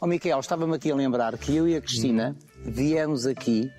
[0.00, 3.70] Ó Miquel, estava-me aqui a lembrar que eu e a Cristina viemos aqui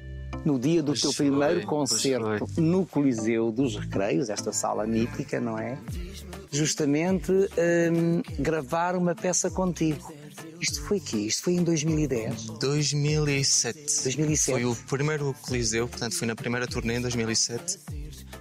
[0.45, 5.41] no dia do Pois teu foi, primeiro concerto no Coliseu dos Recreios, esta sala mítica,
[5.41, 5.77] não é?
[6.51, 10.13] Justamente hum, gravar uma peça contigo.
[10.59, 11.25] Isto foi aqui?
[11.25, 12.45] Isto foi em 2010?
[12.59, 14.03] 2007.
[14.03, 14.51] 2007.
[14.51, 17.79] Foi o primeiro Coliseu, portanto foi na primeira turnê em 2007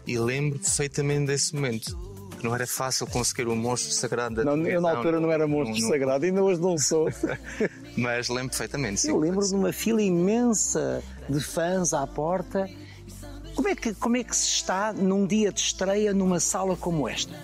[0.07, 2.10] e lembro perfeitamente desse momento.
[2.43, 5.80] Não era fácil conseguir o monstro sagrado da Não, eu na altura não era monstro
[5.80, 7.09] não- sagrado, ainda hoje não sou.
[7.96, 9.00] Mas lembro perfeitamente.
[9.00, 9.09] sim.
[9.11, 12.68] Eu lembro de uma fila imensa de fãs à porta.
[13.54, 17.08] Como é que, como é que se está num dia de estreia numa sala como
[17.08, 17.34] esta?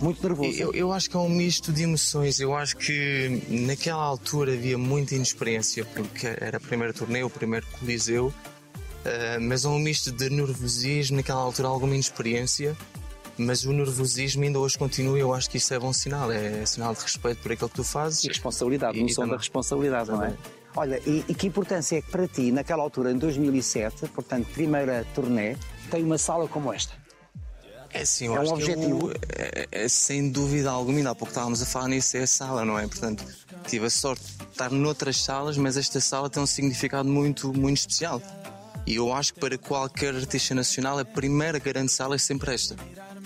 [0.00, 0.56] Muito nervoso.
[0.56, 2.38] Eu, eu acho que é um misto de emoções.
[2.38, 7.66] Eu acho que naquela altura havia muita inexperiência, porque era a primeira turnê, o primeiro
[7.78, 8.32] Coliseu,
[9.04, 12.76] ah, mas é um misto de nervosismo, naquela altura alguma inexperiência,
[13.38, 16.64] mas o nervosismo ainda hoje continua e eu acho que isso é bom sinal, é
[16.66, 18.24] sinal de respeito por aquilo que tu fazes.
[18.24, 20.32] E responsabilidade, no som também- da responsabilidade, não é?
[20.76, 25.04] Olha, e, e que importância é que para ti, naquela altura, em 2007, portanto, primeira
[25.14, 25.56] turnê,
[25.90, 26.92] tem uma sala como esta?
[27.90, 29.10] É sim, eu É um acho que objetivo.
[29.10, 32.26] eu, é, é, sem dúvida alguma, ainda há pouco estávamos a falar nisso, é a
[32.26, 32.86] sala, não é?
[32.86, 33.24] Portanto,
[33.66, 37.78] tive a sorte de estar noutras salas, mas esta sala tem um significado muito, muito
[37.78, 38.20] especial.
[38.86, 42.76] E eu acho que para qualquer artista nacional, a primeira grande sala é sempre esta.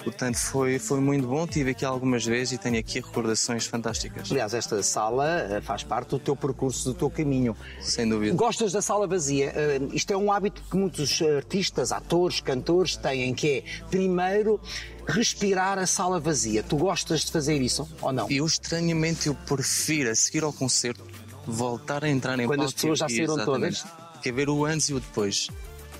[0.02, 4.30] Portanto, foi, foi muito bom, estive aqui algumas vezes e tenho aqui recordações fantásticas.
[4.30, 7.56] Aliás, esta sala eh, faz parte do teu percurso, do teu caminho.
[7.80, 8.34] Sem dúvida.
[8.34, 9.52] Gostas da sala vazia?
[9.54, 14.60] Eh, Isto é um hábito que muitos artistas, atores, cantores têm, que é, primeiro,
[15.06, 16.62] respirar a sala vazia.
[16.62, 18.28] Tu gostas de fazer isso ou não?
[18.30, 21.04] Eu, estranhamente, eu prefiro, a seguir ao concerto,
[21.46, 23.84] voltar a entrar em Quando palco as pessoas já saíram todas?
[24.20, 25.48] Que é ver o antes e o depois.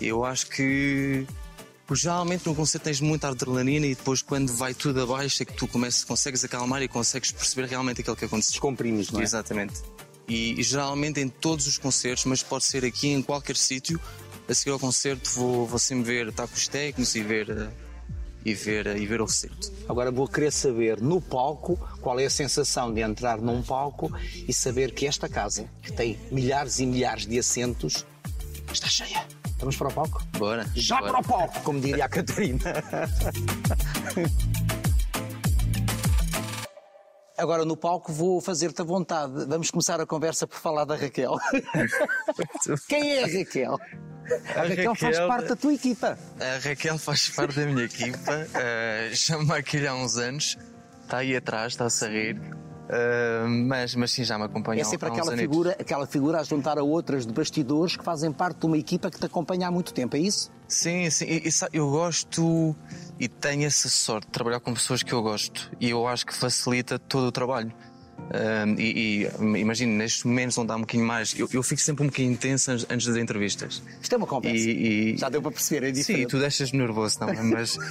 [0.00, 1.26] Eu acho que...
[1.92, 5.52] porque Geralmente no concerto tens muita adrenalina e depois quando vai tudo abaixo é que
[5.52, 8.52] tu começas, consegues acalmar e consegues perceber realmente aquilo que aconteceu.
[8.52, 9.22] Descomprimes, não é?
[9.22, 9.74] Exatamente.
[10.26, 14.00] E, e geralmente em todos os concertos, mas pode ser aqui em qualquer sítio,
[14.48, 17.70] a seguir ao concerto vou, vou sempre ver, estar com os técnicos e ver, eh,
[18.44, 19.70] e ver, eh, e ver o concerto.
[19.86, 24.10] Agora vou querer saber no palco qual é a sensação de entrar num palco
[24.48, 28.06] e saber que esta casa, que tem milhares e milhares de assentos,
[28.72, 29.41] está cheia.
[29.62, 30.20] Vamos para o palco?
[30.38, 30.66] Bora.
[30.74, 31.12] Já bora.
[31.12, 32.74] para o palco, como diria a Catarina.
[37.38, 39.46] Agora no palco vou fazer-te a vontade.
[39.46, 41.36] Vamos começar a conversa por falar da Raquel.
[42.88, 43.78] Quem é a Raquel?
[44.56, 46.18] A, Raquel, faz Raquel- parte da tua equipa.
[46.40, 50.58] A Raquel faz parte da minha equipa, uh, chama aqui há uns anos,
[51.02, 52.40] está aí atrás, está-se a rir,
[52.88, 55.40] uh, mas, mas sim, já me acompanha É sempre aquela anitos.
[55.40, 59.10] figura, aquela figura a juntar a outras de bastidores que fazem parte de uma equipa
[59.10, 60.50] que te acompanha há muito tempo, é isso?
[60.68, 62.74] Sim, sim, e, e eu gosto
[63.20, 66.34] e tenho essa sorte de trabalhar com pessoas que eu gosto e eu acho que
[66.34, 67.72] facilita todo o trabalho.
[68.34, 71.34] Um, e, e imagino, nestes momentos onde há um bocadinho mais.
[71.38, 73.82] Eu, eu fico sempre um bocadinho intenso antes- das entrevistas.
[74.00, 74.56] Isto é uma conversa.
[74.56, 76.26] E, e- Já deu para perceber, é Sim, diferente.
[76.28, 77.76] tu deixas-me nervoso também, mas.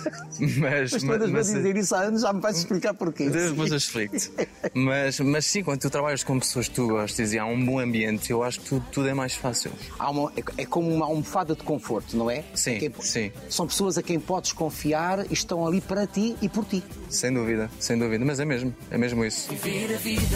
[0.58, 3.30] Mas, Mas a mas- dizer isso há anos, já me vais explicar porquê.
[3.30, 4.32] Depois eu explico-te.
[4.74, 7.78] Mas, mas sim, quando tu trabalhas com pessoas que tu gostas e há um bom
[7.80, 9.72] ambiente, eu acho que tudo, tudo é mais fácil.
[10.00, 12.44] Há uma- é, é como uma almofada de conforto, não é?
[12.56, 13.32] Sim, quem- sim.
[13.50, 16.84] São pessoas a quem podes confiar e estão ali para ti e por ti.
[17.10, 18.24] Sem dúvida, sem dúvida.
[18.26, 19.50] Mas é mesmo, é mesmo isso.
[19.54, 20.31] Viver a vida,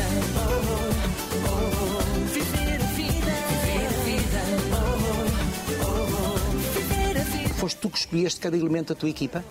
[7.58, 9.44] Foste tu que escolheste cada elemento da tua equipa?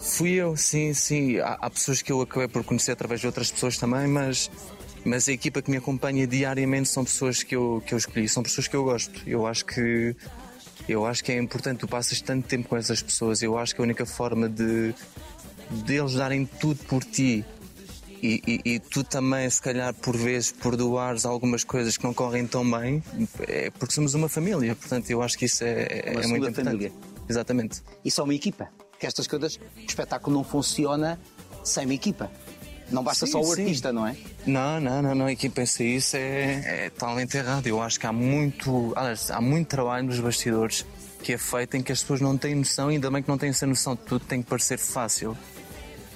[0.00, 1.38] Fui eu, sim, sim.
[1.38, 4.50] Há, há pessoas que eu acabei por conhecer através de outras pessoas também, mas,
[5.04, 8.42] mas a equipa que me acompanha diariamente são pessoas que eu, que eu escolhi, são
[8.42, 9.22] pessoas que eu gosto.
[9.26, 10.16] Eu acho que
[10.88, 13.80] eu acho que é importante, tu passas tanto tempo com essas pessoas, eu acho que
[13.80, 14.94] a única forma de,
[15.70, 17.44] de eles darem tudo por ti
[18.22, 22.46] e, e- e tu também, se calhar, por vezes, perdoares algumas coisas que não correm
[22.46, 23.02] tão bem,
[23.46, 24.74] é porque somos uma família.
[24.74, 26.64] Portanto, eu acho que isso é, é Uma muito importante.
[26.64, 26.92] família.
[27.28, 27.82] Exatamente.
[28.04, 28.68] Isso é uma equipa.
[28.98, 31.18] Que estas coisas, o espetáculo não funciona
[31.62, 32.30] sem uma equipa.
[32.90, 33.62] Não basta Sim, só o sim.
[33.62, 34.16] artista, não é?
[34.46, 35.28] Não, não, não, não.
[35.30, 37.66] E quem pensa isso é, é totalmente errado.
[37.66, 40.86] Eu acho que há muito, aliás, há muito trabalho nos bastidores
[41.22, 43.48] que é feito em que as pessoas não têm noção, ainda bem que não têm
[43.50, 45.36] essa noção, tudo tem que parecer fácil.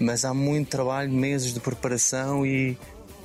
[0.00, 2.76] Mas há muito trabalho, meses de preparação e,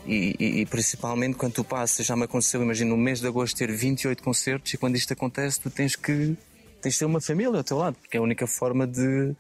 [0.06, 3.72] e, e- principalmente quando tu passas, já me aconteceu, imagina, no mês de agosto ter
[3.72, 6.36] 28 concertos e quando isto acontece tu tens que,
[6.82, 9.34] tens de ter uma família ao teu lado, porque é a única forma de,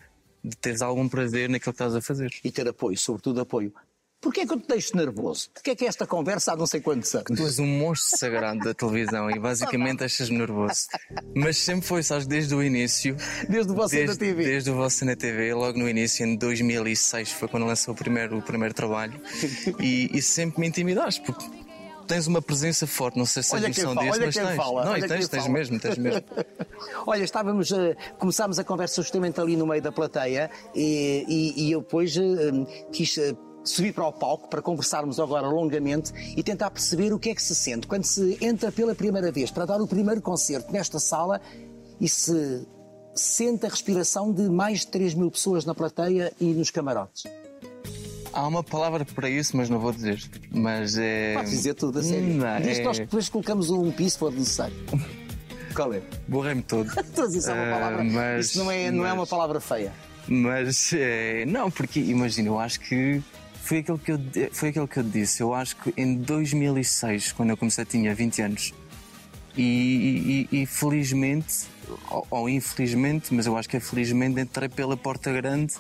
[0.44, 2.32] de teres algum prazer naquilo que estás a fazer.
[2.44, 3.74] E ter apoio, sobretudo apoio.
[4.26, 5.50] Porquê é que eu te deixo nervoso?
[5.56, 7.28] De que é que é esta conversa há não sei quantos anos?
[7.28, 10.88] Tu és um monstro sagrado da televisão e basicamente achas-me nervoso.
[11.36, 13.16] Mas sempre foi, sabes, desde o início.
[13.48, 14.44] Desde o Você na desde, TV.
[14.44, 18.36] Desde o Você na TV, logo no início, em 2006, foi quando lançou o primeiro,
[18.40, 19.14] o primeiro trabalho.
[19.80, 21.46] E, e sempre me intimidaste, porque
[22.08, 24.56] tens uma presença forte, não sei se Olha tens noção disso, mas tens.
[24.56, 26.24] fala, não, olha tens, tens mesmo, tens mesmo.
[27.08, 31.72] Olha, estávamos, eh, começámos a conversa justamente ali no meio da plateia e, e- e
[31.72, 32.22] eu depois eh,
[32.92, 33.34] quis eh,
[33.66, 37.42] subir para o palco para conversarmos agora longamente e tentar perceber o que é que
[37.42, 41.42] se sente quando se entra pela primeira vez para dar o primeiro concerto nesta sala
[42.00, 42.66] e se
[43.14, 47.24] sente a respiração de mais de 3 mil pessoas na plateia e nos camarotes.
[48.34, 50.22] Há uma palavra para isso, mas não vou dizer.
[50.52, 51.34] Mas é.
[51.36, 52.34] Podes dizer tudo, a sério.
[52.34, 53.04] Não, Diz que nós é...
[53.06, 54.76] depois colocamos um piso se for necessário.
[55.74, 56.02] Qual é?
[56.28, 56.90] Borrei-me todo.
[57.16, 58.04] Dizer só uma Ah, palavra.
[58.04, 59.94] mas- Isso não é, não é mas- uma palavra feia.
[60.28, 63.22] Mas é, não, porque imagina, eu acho que
[63.66, 64.20] foi aquilo que eu,
[64.52, 65.42] foi aquilo que eu disse.
[65.42, 68.74] Eu acho que em 2006, quando eu comecei, tinha 20 anos.
[69.58, 71.66] E, e- e felizmente,
[72.10, 75.74] ou, ou infelizmente, mas eu acho que é felizmente, entrei pela porta grande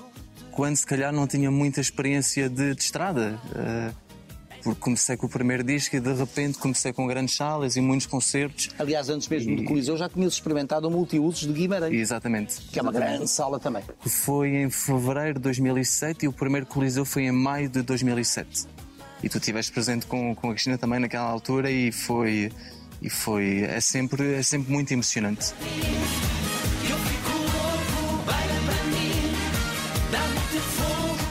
[0.52, 3.38] quando se calhar não tinha muita experiência de, de estrada.
[3.54, 3.92] Eh,
[4.65, 8.07] porque comecei com o primeiro disco e de repente comecei com grandes salas e muitos
[8.07, 8.71] concertos.
[8.79, 12.62] Aliás, antes mesmo do Coliseu já tinhas experimentado o multiusos de Guimarães, Exatamente.
[12.71, 13.83] que é uma grande sala também.
[14.00, 18.65] foi em fevereiro de 2007 e o primeiro Coliseu foi em maio de 2007.
[19.21, 22.51] E tu estiveste presente com, com a Cristina também naquela altura e foi.
[23.01, 23.62] E foi.
[23.62, 25.53] É sempre, é sempre muito emocionante.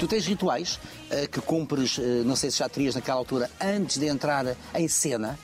[0.05, 0.79] Tu tens rituais
[1.11, 4.87] eh, que cumpres, eh, não sei se já terias naquela altura, antes de entrar em
[4.87, 5.39] cena.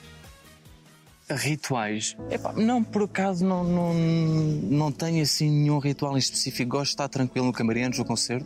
[1.31, 2.15] Rituais.
[2.31, 6.73] Epá, não, por acaso não, não, não tenho assim nenhum ritual em específico.
[6.73, 8.45] Gosto de estar tranquilo no camarim antes do concerto.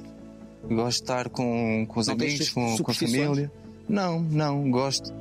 [0.63, 3.51] Gosto de estar com, com os Não amigos, com, com a família.
[3.89, 5.13] Não, não, gosto.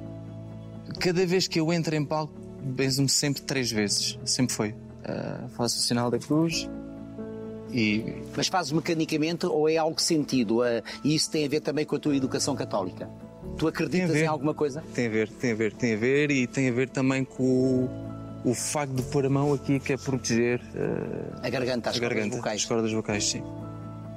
[0.99, 4.19] Cada vez que eu entro em palco, benzo-me sempre três vezes.
[4.25, 4.75] Sempre foi.
[5.03, 6.69] Ah, faço o sinal da cruz
[7.73, 10.63] e Mas fazes mecanicamente ou é algo sentido?
[10.63, 13.09] Eh, E isso tem a ver também com a tua educação católica.
[13.57, 14.83] Tu acreditas em alguma coisa?
[14.93, 17.43] Tem a ver, tem a ver, tem a ver e tem a ver também com
[17.43, 21.97] o, o facto de pôr a mão aqui que é proteger eh, A garganta, as
[21.97, 22.61] a cordas garganta, vocais.
[22.61, 23.43] as cordas vocais, sim.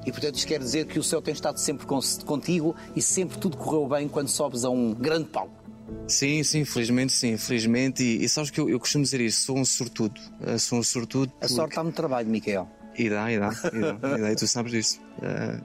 [0.06, 3.38] E portanto isto quer dizer que o céu tem estado sempre con- contigo e sempre
[3.38, 5.52] tudo correu bem quando sobes a um grande palco.
[6.08, 8.02] Sim, sim, felizmente sim, felizmente.
[8.02, 10.20] E, e sabes que eu, eu costumo dizer isso, sou um sortudo.
[10.44, 11.32] Eh, sou um sortudo.
[11.40, 12.68] A sorte está no trabalho, Miquel.
[12.98, 15.00] E dá, e dá, e e e tu sabes disso.
[15.22, 15.60] Eh,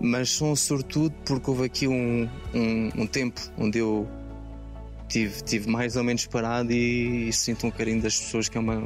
[0.00, 4.06] mas sou um sortudo porque houve aqui um, um, um tempo onde eu
[5.08, 8.82] tive, tive mais ou menos parado e, sinto um carinho das pessoas que é uma.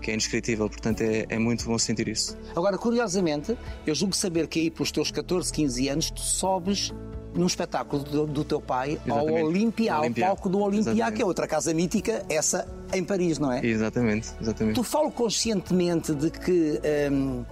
[0.00, 2.36] que é indescritível, portanto é, é muito bom sentir isso.
[2.56, 6.92] Agora, curiosamente, eu julgo saber que aí pelos teus 14, 15 anos tu sobes
[7.34, 9.44] num espetáculo do, do teu pai ao Exatamente.
[9.44, 10.26] Olympia, ao Olympia.
[10.26, 11.16] palco do Olympia, Exatamente.
[11.16, 13.64] que é outra casa mítica, essa em Paris, não é?
[13.64, 14.74] Exatamente, exatamente.
[14.74, 16.80] Tu falo conscientemente de que
[17.12, 17.44] hum,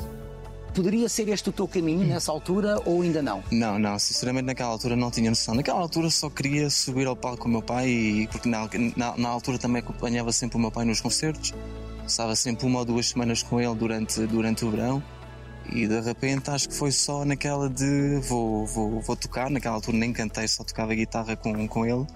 [0.75, 3.43] poderia ser este o teu caminho nessa altura ou ainda não?
[3.51, 5.55] Não, não, sinceramente naquela altura não tinha noção.
[5.55, 9.17] Naquela altura só queria subir ao palco com o meu pai e porque na, na,
[9.17, 11.55] na altura também acompanhava sempre o meu pai nos concertos.
[12.07, 15.03] Estava sempre uma ou duas semanas com ele durante, durante o verão
[15.73, 19.51] e de repente acho que foi só naquela de vou, vou, vou tocar.
[19.51, 22.07] Naquela altura nem cantei, só tocava guitarra com, com ele.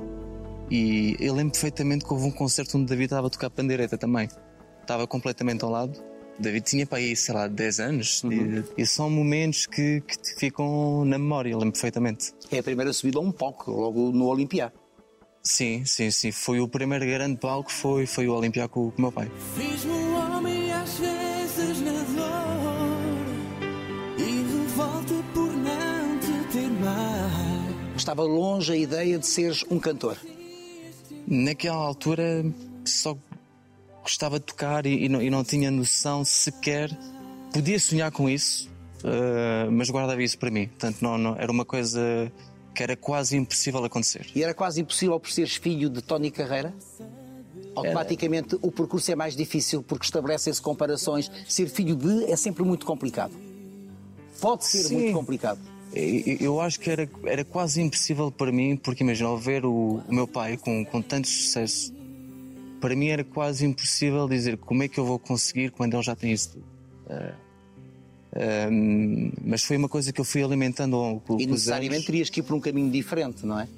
[0.71, 4.29] E eu lembro perfeitamente que houve um concerto onde David estava a tocar pandeireta também.
[4.81, 6.03] Estava completamente ao lado.
[6.39, 8.23] David tinha para aí, sei lá, 10 anos.
[8.25, 12.33] E, e são momentos que, que te ficam na memória, eu lembro perfeitamente.
[12.51, 14.73] É a primeira subida a um palco, logo no Olympia.
[15.43, 16.31] Sim, sim, sim.
[16.31, 19.31] Foi o primeiro grande palco, foi, foi o Olimpiar com, com o meu pai.
[19.56, 22.62] Fiz-me um homem às vezes na dor
[25.34, 27.96] por não te ter mais.
[27.96, 30.17] Estava longe a ideia de seres um cantor.
[31.26, 32.44] Naquela altura
[32.84, 33.17] só
[34.02, 36.91] gostava de tocar e, e não, e não tinha noção sequer.
[37.52, 38.69] Podia sonhar com isso,
[39.05, 40.67] eh, mas guardava isso para mim.
[40.69, 42.32] Portanto, não, não- era uma coisa
[42.74, 44.26] que era quase impossível acontecer.
[44.34, 46.74] E era quase impossível por seres filho de Tony Carreira?
[47.74, 51.31] Automaticamente o percurso é mais difícil porque estabelecem-se comparações.
[51.48, 53.32] Ser filho de é sempre muito complicado.
[54.43, 54.94] Pode ser Sim.
[54.96, 55.61] muito complicado.
[55.94, 60.03] E- Eu acho que era, era quase impossível para mim, porque imagina, ao ver o,
[60.08, 61.93] o meu pai com, com tanto sucesso,
[62.81, 66.17] para mim era quase impossível dizer como é que eu vou conseguir quando ele já
[66.17, 66.65] tem isso tudo.
[67.08, 67.34] Ah,
[68.34, 72.06] ahm, mas foi uma coisa que eu fui alimentando ao, com, E necessariamente anos.
[72.06, 73.69] terias que ir por um caminho diferente, não é?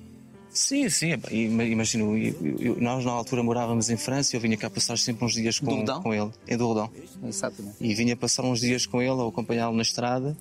[0.50, 1.08] Sim, sim.
[1.32, 5.24] Imagino, eu- eu- nós na altura morávamos em França e eu vinha cá passar sempre
[5.24, 6.88] uns dias com, com ele, em Dourdão.
[7.26, 7.74] Exatamente.
[7.80, 10.36] e vinha passar uns dias com ele ou acompanhá-lo na estrada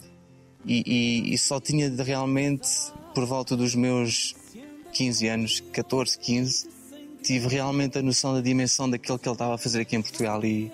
[0.65, 2.67] e, e- e só tinha de realmente
[3.13, 4.35] por volta dos meus
[4.93, 6.67] 15 anos, 14, 15,
[7.21, 10.43] tive realmente a noção da dimensão daquilo que ele estava a fazer aqui em Portugal
[10.43, 10.71] e,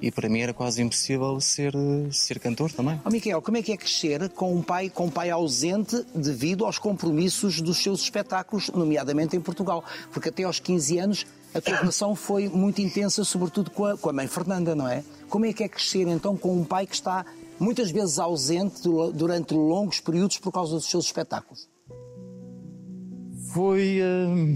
[0.00, 1.72] E para mim era quase impossível ser,
[2.12, 3.00] ser cantor também.
[3.04, 6.64] Ó Miquel, como é que é crescer com um pai, com um pai ausente devido
[6.64, 9.82] aos compromissos dos seus espetáculos, nomeadamente em Portugal?
[10.12, 14.08] Porque até aos 15 anos a tua relação foi muito intensa, sobretudo com a, com
[14.08, 15.02] a mãe Fernanda, não é?
[15.28, 17.26] Como é que é crescer então com um pai que está
[17.60, 21.68] muitas vezes ausente du- durante longos períodos por causa dos seus espetáculos?
[23.52, 24.00] Foi.
[24.02, 24.54] hum,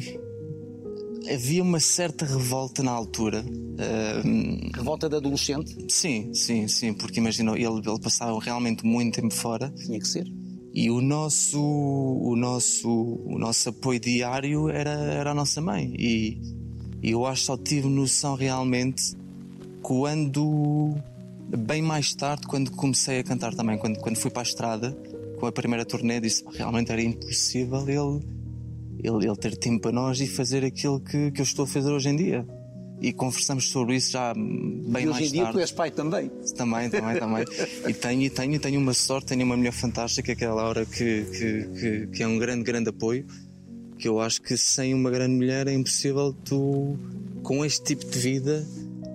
[1.32, 3.44] havia uma certa revolta na altura.
[4.24, 5.86] Hum, Revolta de adolescente?
[5.88, 10.26] sim, sim, sim, porque imagina, ele, ele passava realmente muito tempo fora Tinha que ser.
[10.74, 12.88] e o nosso, o nosso,
[13.24, 15.94] o nosso apoio diário era, era a nossa mãe.
[15.98, 16.38] E,
[17.02, 19.16] e eu acho que só tive noção realmente
[19.80, 20.94] quando,
[21.48, 24.96] bem mais tarde, quando comecei a cantar também, quando, quando fui para a estrada
[25.38, 28.24] com a primeira turnê, disse "Pá, realmente era impossível ele,
[29.02, 31.90] ele, ele ter tempo para nós e fazer aquilo que, que eu estou a fazer
[31.90, 32.46] hoje em dia.
[33.00, 35.58] E conversamos sobre isso já bem e mais hoje em dia tarde.
[35.58, 36.30] tu és pai também.
[36.56, 37.44] Também, também, também.
[37.88, 40.54] E tenho, e tenho, e tenho uma sorte, tenho uma mulher fantástica, que é a
[40.54, 43.26] Laura, que, que, que, que é um grande, grande apoio.
[43.98, 46.96] Que eu acho que sem uma grande mulher é impossível tu,
[47.42, 48.64] com este tipo de vida,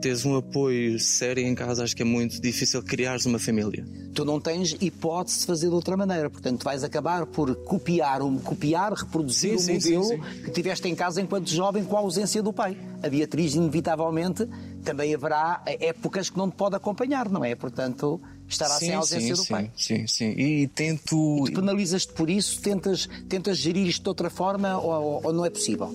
[0.08, 1.84] teres um apoio sério em casa.
[1.84, 3.86] Acho que é muito difícil criares uma família.
[4.14, 6.30] Tu não tens hipótese de fazer de outra maneira.
[6.30, 10.88] Portanto, vais acabar por copiar, um, copiar reproduzir Sim, o sim, modelo sim, que tiveste
[10.88, 12.78] em casa enquanto jovem com a ausência do pai.
[13.04, 14.48] A Beatriz, inevitavelmente,
[14.84, 17.54] também haverá épocas que não te pode acompanhar, não é?
[17.54, 19.72] Portanto, estará sem a ausência sim, do sim, pai.
[19.76, 20.30] Sim, sim.
[20.32, 21.44] E tento.
[21.46, 22.62] Tu penalizas-te por isso?
[22.62, 25.94] Tentas, tentas gerir isto de outra forma ou- ou não é possível?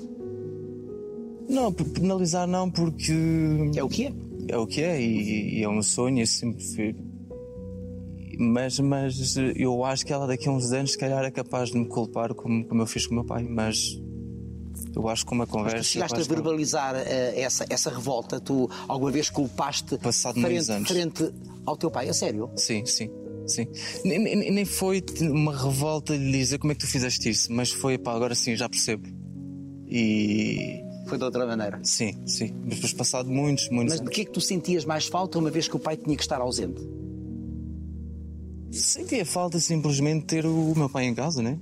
[1.48, 3.12] Não, penalizar não, porque.
[3.76, 4.12] É o que é?
[4.48, 6.94] É o que é e, e é um sonho, eu sempre fui.
[8.38, 11.78] Mas, mas eu acho que ela daqui a uns anos, se calhar, é capaz de
[11.78, 13.44] me culpar como, como eu fiz com o meu pai.
[13.44, 14.00] Mas
[14.96, 15.82] eu acho que uma Tu conversa.
[15.82, 18.40] chegaste a eu acho que- verbalizar eh, essa, essa revolta?
[18.40, 20.88] Tu alguma vez culpaste Passado frente, anos.
[20.88, 21.32] frente
[21.66, 22.08] ao teu pai?
[22.08, 22.50] A sério?
[22.56, 23.08] Sim, sim,
[23.46, 23.66] sim.
[24.04, 27.52] Nem, nem- nem foi uma revolta de lhe dizer como é que tu fizeste isso,
[27.52, 29.06] mas foi, pá, agora sim, já percebo.
[29.88, 30.81] E.
[31.12, 31.78] Foi de outra maneira.
[31.84, 32.54] Sim, sim.
[32.64, 35.50] Mas depois, passado muitos, muitos Mas de que é que tu sentias mais falta uma
[35.50, 36.80] vez que o pai tinha que estar ausente?
[38.70, 41.60] Sentia falta simplesmente ter o meu pai em casa, né?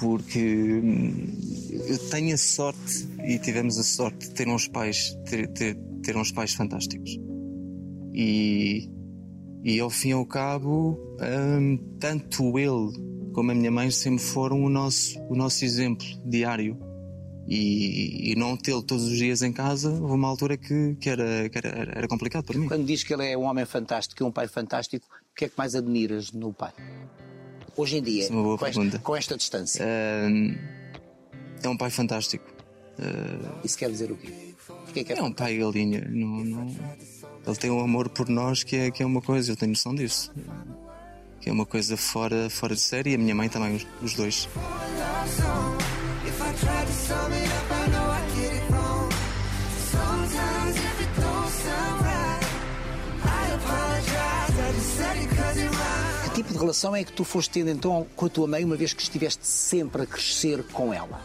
[0.00, 1.36] Porque hum,
[1.86, 6.16] eu tenho a sorte e tivemos a sorte de ter uns pais, ter, ter, ter
[6.16, 7.20] uns pais fantásticos.
[8.14, 8.88] E,
[9.62, 12.90] e ao fim e ao cabo, hum, tanto ele
[13.34, 16.90] como a minha mãe sempre foram o nosso, o nosso exemplo diário.
[17.48, 21.48] E, e não tê-lo todos os dias em casa, houve uma altura que, que, era,
[21.50, 22.68] que era, era complicado para mim.
[22.68, 25.48] Quando diz que ele é um homem fantástico e um pai fantástico, o que é
[25.48, 26.72] que mais admiras no pai?
[27.76, 32.44] Hoje em dia, é com, esta, com esta distância, é um pai fantástico.
[33.64, 34.32] isso quer dizer o quê?
[34.66, 36.06] Porquê é que é É um pai galinha.
[36.08, 36.76] Não, não-
[37.46, 39.94] Ele tem um amor por nós que é, que é uma coisa, eu tenho noção
[39.94, 40.30] disso.
[41.40, 44.14] Que é uma coisa fora, fora de série e a minha mãe também, os, os
[44.14, 44.48] dois.
[46.62, 49.10] Tried to sum it up, I know I get it wrong.
[49.90, 52.44] Sometimes if it don't sound right,
[53.24, 54.54] I apologize.
[54.60, 56.22] I just said it 'cause it rhymes.
[56.24, 58.76] Que tipo de relação é que tu foste tendo então com a tua mãe, uma
[58.76, 61.20] vez que estiveste sempre a crescer com ela?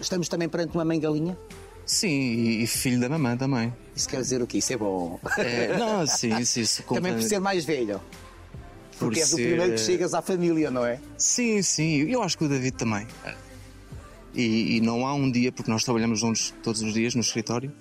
[0.00, 1.36] Estamos também perante uma mãe galinha?
[1.84, 3.72] Sim, e, filho da mamãe também.
[3.96, 4.58] Isso quer dizer o quê?
[4.58, 5.18] Isso é bom.
[5.38, 8.00] É, não, sim, isso, isso também por ser mais velho.
[8.92, 11.00] por Porque és o ser- primeiro que chegas à família, não é?
[11.18, 13.06] Sim, sim, eu acho que o David também.
[14.34, 17.72] E, e não há um dia, porque nós trabalhamos juntos todos os dias no escritório,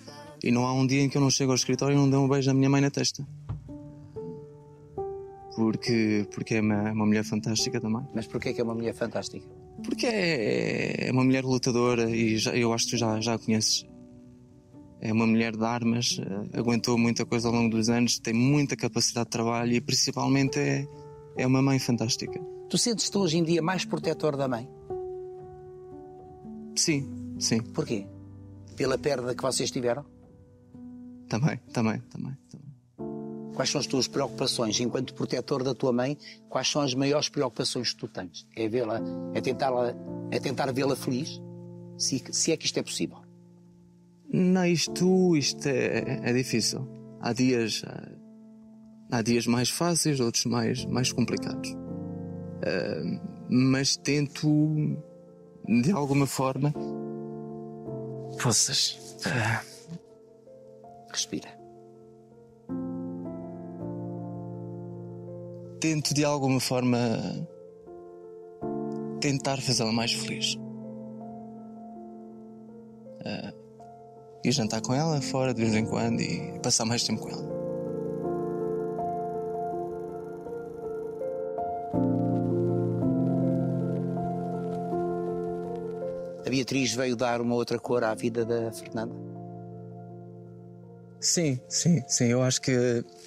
[0.44, 2.18] e não há um dia em que eu não chego ao escritório e não dê
[2.18, 3.26] um beijo à minha mãe na testa.
[5.56, 8.02] Porque, porque é uma, uma mulher fantástica também.
[8.16, 9.46] Mas porquê que é uma mulher fantástica?
[9.84, 13.40] Porque é, é uma mulher lutadora e já- eu acho que tu já, já a
[13.40, 13.86] conheces.
[15.02, 18.76] É uma mulher de armas, eh, aguentou muita coisa ao longo dos anos, tem muita
[18.76, 20.86] capacidade de trabalho e principalmente é,
[21.38, 22.40] é uma mãe fantástica.
[22.70, 24.70] Tu sentes-te hoje em dia mais protetor da mãe?
[26.76, 28.06] Sim, sim, Porquê?
[28.76, 30.06] Pela perda que vocês tiveram?
[31.28, 32.38] também, também, também.
[32.50, 32.72] também.
[33.56, 36.18] Quais são as tuas preocupações enquanto protetor da tua mãe?
[36.50, 38.48] Quais são as maiores preocupações que tu tens?
[38.56, 39.00] É vê-la,
[39.34, 39.72] é tentar,
[40.30, 41.42] é tentar vê-la feliz?
[41.98, 43.20] Se, se é que isto é possível.
[44.34, 46.88] Não, isto, isto é, é difícil.
[47.22, 47.84] Há dias,
[49.12, 51.76] há dias mais fáceis, outros mais, mais complicados.
[52.66, 54.98] Ah, mas tento,
[55.68, 56.74] de alguma forma,
[58.42, 59.62] poças, ah,
[61.10, 61.62] Respira.
[65.82, 66.98] tento de alguma forma
[69.20, 70.58] tentar fazê-la mais feliz.
[74.44, 77.61] Ir jantar com ela fora de vez em quando e passar mais tempo com ela.
[86.52, 89.16] Beatriz veio dar uma outra cor à vida da Fernanda?
[91.22, 92.26] Sim, sim, sim.
[92.26, 92.74] Eu acho que.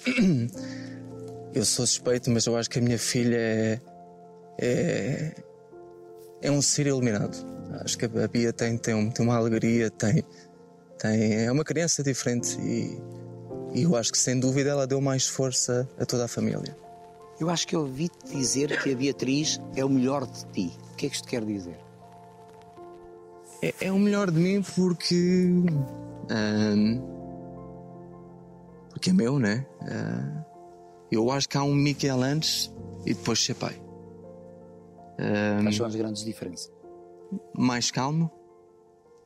[1.55, 3.81] Eu sou suspeito, mas eu acho que a minha filha é.
[4.59, 5.35] É,
[6.41, 7.37] é um ser iluminado.
[7.81, 10.21] Acho que a Bia tem, tem, tem uma alegria, tem,
[10.99, 11.45] tem.
[11.45, 12.99] É uma criança diferente e,
[13.73, 16.77] e eu acho que sem dúvida ela deu mais força a toda a família.
[17.39, 20.77] Eu acho que eu ouvi-te dizer que a Beatriz é o melhor de ti.
[20.91, 21.79] O que é que isto quer dizer?
[23.65, 25.49] É, é o melhor de mim porque.
[26.29, 27.01] ahm,
[28.91, 29.65] porque é meu, né?
[29.81, 30.45] Ah,
[31.11, 32.71] eu acho que há um Miquel antes
[33.05, 33.75] e depois ser pai.
[35.19, 36.71] Ahm, Quais são as grandes diferenças?
[37.57, 38.31] mais calmo,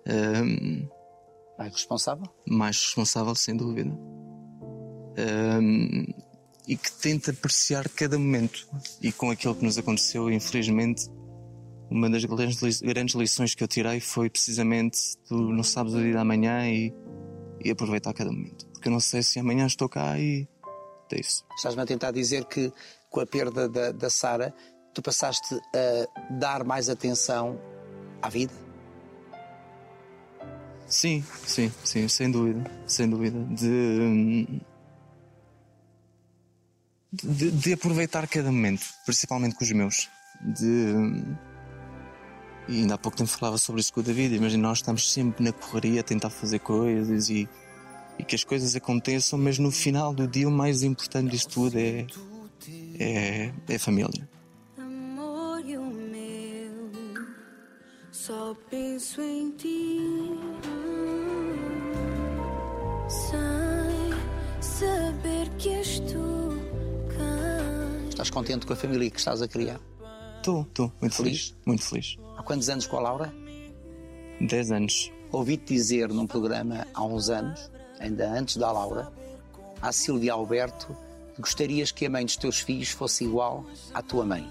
[0.08, 0.88] ahm,
[1.58, 2.25] Mais responsável?
[2.48, 3.91] mais responsável, sem dúvida.
[5.17, 6.05] Ahm,
[6.67, 8.67] e que tenta apreciar cada momento.
[9.01, 11.10] E com aquilo que nos aconteceu, infelizmente,
[11.89, 16.01] uma das grandes li- grandes lições que eu tirei foi precisamente tu não sabes o
[16.01, 16.93] dia da manhã e,
[17.63, 18.65] e aproveitar cada momento.
[18.67, 20.48] Porque eu não sei se amanhã estou cá e
[21.12, 21.43] é isso.
[21.58, 22.72] Estás-me a tentar dizer que
[23.10, 24.53] com a perda da, da Sara,
[24.93, 27.60] tu passaste a dar mais atenção
[28.22, 28.53] à vida?
[30.88, 33.39] Sim, sim, sim, sem dúvida, sem dúvida.
[33.55, 34.62] De,
[37.12, 40.10] de, de aproveitar cada momento, principalmente com os meus.
[40.41, 40.93] De,
[42.69, 44.35] e ainda há pouco tempo falava sobre isso com o David.
[44.35, 47.49] Imagina, nós estamos sempre na correria a tentar fazer coisas e,
[48.19, 51.77] e que as coisas aconteçam, mas no final do dia o mais importante disso tudo
[51.77, 52.05] é,
[52.99, 54.29] é, é a família.
[54.77, 57.25] Amor e o meu,
[58.11, 59.97] só penso em ti.
[63.09, 66.55] Sem saber que és tu
[67.09, 68.09] quem.
[68.09, 69.79] Estás contente com a família que estás a criar?
[70.39, 71.48] Estou, estou, muito Feliz?
[71.50, 71.55] feliz.
[71.65, 72.17] Muito feliz.
[72.38, 73.34] Há quantos anos com a Laura?
[74.39, 75.12] 10 anos.
[75.31, 77.69] Ouvi-te dizer num programa há uns anos,
[78.00, 79.12] ainda antes da Laura,
[79.82, 80.95] à Silvia Alberto,
[81.36, 84.49] que gostarias que a mãe dos teus filhos fosse igual à tua mãe.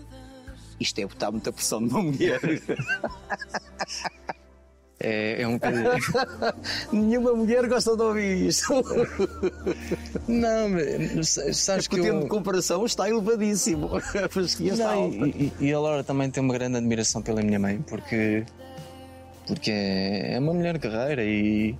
[0.78, 2.38] Isto é botar muita pressão numa mulher.
[5.00, 5.90] É, é um bocadinho.
[6.92, 8.72] Nenhuma mulher gosta de ouvir isto.
[10.26, 10.68] Não,
[11.16, 12.22] mas sabes que o termo eu...
[12.24, 13.90] de comparação está elevadíssimo.
[14.76, 18.44] Não, e, e- a Laura também tem uma grande admiração pela minha mãe, porque,
[19.46, 21.76] porque é é uma mulher guerreira e,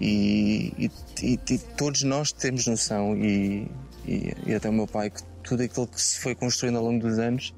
[0.00, 0.90] e,
[1.22, 3.70] e- e- todos nós temos noção, e,
[4.06, 7.18] e, até o meu pai, que tudo aquilo que se foi construindo ao longo dos
[7.18, 7.54] anos,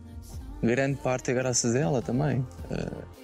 [0.62, 2.44] grande parte é graças a ela também.
[2.70, 3.15] Eh,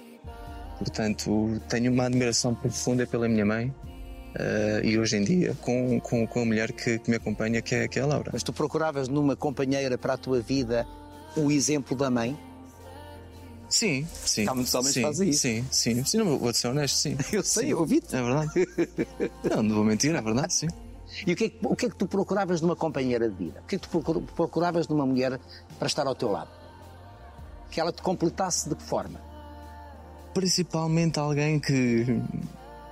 [0.83, 3.73] portanto, tenho uma admiração profunda pela minha mãe.
[4.35, 7.75] eh, e hoje em dia, com, com, com a mulher que, que me acompanha, que
[7.75, 8.31] é, que é a Laura.
[8.33, 10.87] Mas tu procuravas numa companheira para a tua vida
[11.37, 12.37] o exemplo da mãe?
[13.69, 14.47] Sim, sim.
[14.47, 15.41] Há muitos homens que fazem isso.
[15.41, 16.03] Sim, sim.
[16.05, 17.17] Sim, não vou ser honesto, sim.
[17.31, 17.69] Eu sei, Sim.
[17.71, 18.15] eu ouvi-te.
[18.15, 18.51] É verdade.
[19.49, 20.67] Não, não vou mentir, é verdade, sim.
[21.25, 23.61] E o que, é que, o que é que tu procuravas numa companheira de vida?
[23.63, 25.39] O que é que tu procur- procuravas numa mulher
[25.79, 26.49] para estar ao teu lado?
[27.71, 29.19] Que ela te completasse de que forma?
[30.33, 32.05] Principalmente alguém que.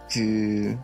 [0.09, 0.77] que.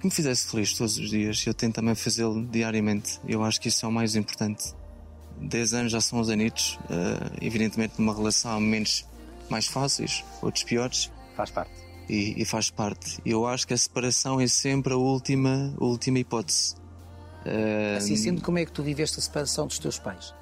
[0.00, 1.44] que me fizesse feliz todos os dias.
[1.46, 3.20] Eu tento também fazê-lo diariamente.
[3.26, 4.72] Eu acho que isso é o mais importante.
[5.40, 6.78] 10 anos já são os anitos.
[6.90, 9.04] eh, evidentemente, numa relação há momentos
[9.50, 11.10] mais fáceis, outros piores.
[11.36, 11.72] Faz parte.
[12.08, 13.18] e, e faz parte.
[13.26, 16.76] Eu acho que a separação é sempre a última, a última hipótese.
[17.44, 20.32] Eh, Assim sendo, como é que tu viveste a separação dos teus pais?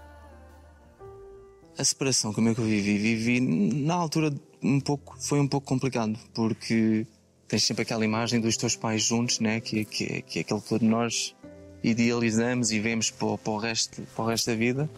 [1.82, 2.96] A separação, como é que eu vivi?
[2.98, 7.06] Vivi na altura um pouco, foi um pouco complicado, porque
[7.48, 9.60] tens sempre aquela imagem dos teus pais juntos, né?
[9.60, 11.34] que, que, é- que é aquele que todos nós
[11.82, 14.88] idealizamos e vemos para, o- para, o resto, para o resto da vida.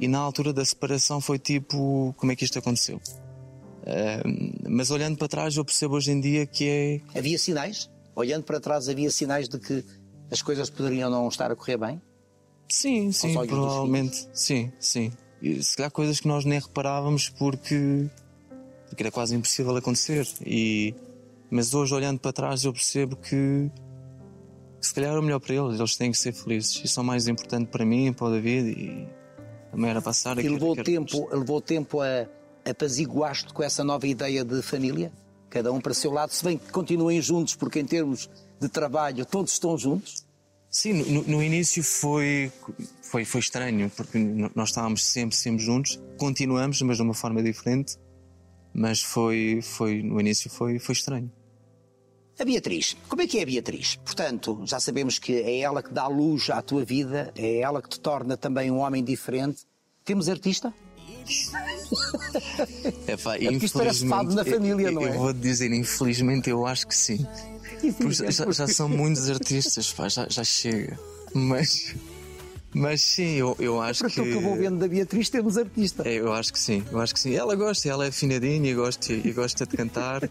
[0.00, 3.00] E na altura da separação foi tipo, como é que isto aconteceu?
[3.86, 4.22] Eh,
[4.68, 7.90] mas olhando para trás, eu percebo hoje em dia que é Havia sinais?
[8.16, 9.84] Olhando para trás, havia sinais de que
[10.30, 12.00] as coisas poderiam não estar a correr bem?
[12.68, 14.26] Sim, sim, provavelmente.
[14.32, 15.12] Sim, sim.
[15.62, 18.08] Se calhar coisas que nós nem reparávamos porque,
[18.88, 20.26] porque era quase impossível acontecer.
[20.44, 20.94] E,
[21.50, 23.70] mas hoje, olhando para trás, eu percebo que,
[24.80, 25.78] que se calhar é o melhor para eles.
[25.78, 26.80] Eles têm que ser felizes.
[26.84, 29.08] Isso é o mais importante para mim, para o David e
[29.70, 32.26] também era passar E levou tempo, levou tempo a
[32.64, 35.12] apaziguar-te com essa nova ideia de família?
[35.50, 38.30] Cada um para o seu lado, se bem que continuem juntos, porque em termos
[38.60, 40.24] de trabalho todos estão juntos.
[40.74, 42.50] Sim, no, no início foi,
[43.00, 44.18] foi, foi estranho, porque
[44.56, 46.00] nós estávamos sempre, sempre juntos.
[46.18, 47.96] Continuamos, mas de uma forma diferente.
[48.74, 51.30] Mas foi, foi no início foi, foi estranho.
[52.36, 52.96] A Beatriz.
[53.08, 53.94] Como é que é a Beatriz?
[54.04, 57.88] Portanto, já sabemos que é ela que dá luz à tua vida, é ela que
[57.88, 59.62] te torna também um homem diferente.
[60.04, 60.74] Temos artista?
[63.06, 63.14] É
[63.54, 65.08] isto parece infelizmente, na família, eu, não é?
[65.08, 67.26] Eu vou dizer, infelizmente, eu acho que sim.
[67.98, 70.98] Porque já, já são muitos artistas, pá, já, já chega.
[71.34, 71.94] Mas,
[72.72, 74.20] mas sim, eu, eu acho Para que.
[74.20, 76.08] aquilo que eu vou vendo da Beatriz, temos artista.
[76.08, 77.34] É, eu acho que sim, eu acho que sim.
[77.34, 80.30] Ela gosta, ela é afinadinha gosta, e gosta de cantar.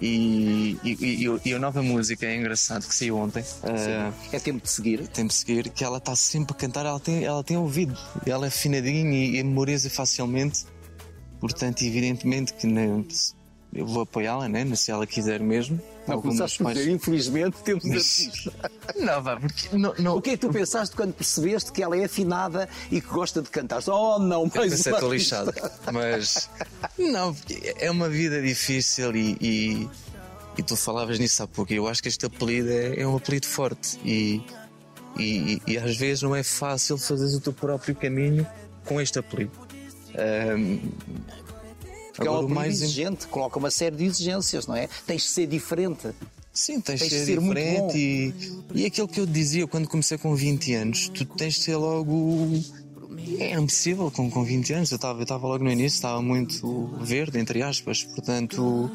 [0.00, 3.44] E, e, e- e a nova música é engraçado que saiu ontem.
[3.64, 5.08] ah, É tempo de seguir.
[5.08, 8.46] tem de seguir, que ela está sempre a cantar, ela tem, ela tem ouvido, ela
[8.46, 10.64] é afinadinha e, e memoriza facilmente.
[11.40, 12.86] Portanto, evidentemente que né,
[13.74, 15.80] eu vou apoiá-la, né, se ela quiser mesmo.
[16.06, 18.48] Não começaste a pais- dizer, infelizmente, temos Mas-.
[18.96, 21.94] Não, vá, porque não, não, O que é que tu pensaste quando percebeste que ela
[21.96, 23.82] é afinada e que gosta de cantar?
[23.88, 25.52] Oh, não, Eu mais pensei, estou lixado.
[25.92, 26.48] Mas
[26.98, 27.36] não,
[27.76, 29.88] é uma vida difícil e, e,
[30.56, 31.72] e tu falavas nisso há pouco.
[31.74, 34.42] Eu acho que este apelido é, é um apelido forte e,
[35.18, 38.46] e, e às vezes não é fácil fazeres o teu próprio caminho
[38.86, 39.52] com este apelido.
[40.16, 40.78] Ahm,
[42.18, 44.88] Porque é agora, o apelido mais exigente, coloca uma série de exigências, não é?
[45.06, 46.08] Tens de ser diferente.
[46.52, 48.34] Sim, tens, Tens de ser, ser muito diferente
[48.66, 48.74] bom.
[48.74, 51.76] e, e aquilo que eu dizia quando comecei com 20 anos, tu tens de ser
[51.76, 52.48] logo.
[53.38, 54.90] É impossível com, com 20 anos.
[54.90, 58.02] Eu estava eu estava logo no início, estava muito verde, entre aspas.
[58.02, 58.90] Portanto,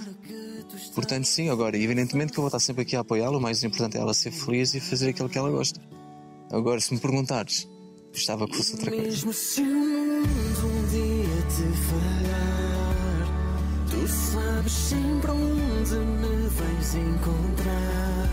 [0.94, 3.38] portanto, sim, agora, evidentemente que eu vou estar sempre aqui a apoiá-la.
[3.38, 5.80] O mais importante é ela ser feliz e fazer aquilo que ela gosta.
[6.52, 7.66] Agora, se me perguntares,
[8.12, 9.06] gostava que fosse outra coisa.
[9.08, 13.03] Mesmo se o mundo um dia te falhar,
[13.94, 18.30] tu sabes sempre onde me vais encontrar.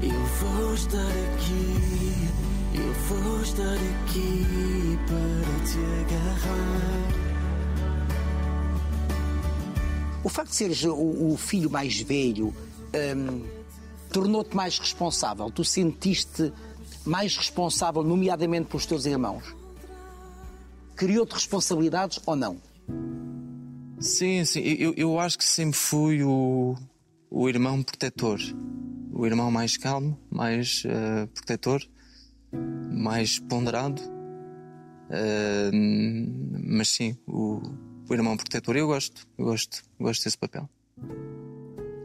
[0.00, 2.14] Eu vou estar aqui,
[2.74, 7.18] eu vou estar aqui para te agarrar.
[10.22, 12.54] O facto de seres o, filho mais velho
[13.16, 13.42] hum,
[14.12, 15.50] tornou-te mais responsável.
[15.50, 16.52] Tu sentiste
[17.04, 19.56] mais responsável, nomeadamente pelos teus irmãos.
[20.94, 22.58] Criou-te responsabilidades ou não?
[24.00, 24.60] Sim, sim.
[24.60, 26.76] Eu, eu acho que sempre fui o,
[27.30, 28.38] o irmão protetor.
[29.12, 31.80] O irmão mais calmo, mais eh, protetor,
[32.52, 34.00] mais ponderado.
[35.10, 37.60] Eh, mas sim, o,
[38.08, 38.76] o irmão protetor.
[38.76, 40.68] Eu gosto, eu gosto, gosto desse papel.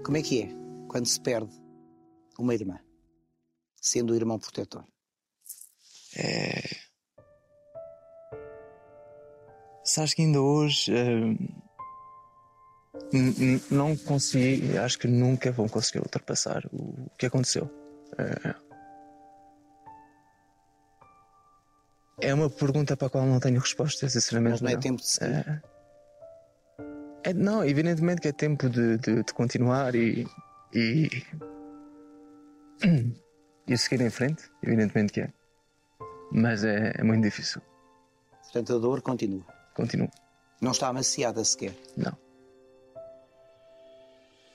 [0.03, 0.49] Como é que é
[0.87, 1.53] quando se perde
[2.39, 2.79] uma irmã,
[3.79, 4.83] sendo o irmão protetor?
[9.85, 11.37] Sabes que ainda hoje n-
[13.69, 17.69] não consegui, acho que nunca vão conseguir ultrapassar o, que aconteceu.
[18.17, 18.55] Eh,
[22.21, 24.53] é uma pergunta para a qual não tenho resposta, sinceramente.
[24.53, 25.61] Mas não é tempo de seguir.
[27.23, 30.25] É, é- não, evidentemente que é tempo de, de- de continuar e,
[30.73, 31.09] e.
[33.67, 35.33] e seguir em frente, evidentemente que é.
[36.31, 37.61] Mas é, é muito difícil.
[38.41, 39.45] Portanto, a dor continua.
[39.75, 40.09] Continuo.
[40.61, 41.73] Não está amaciada sequer.
[41.97, 42.22] Não.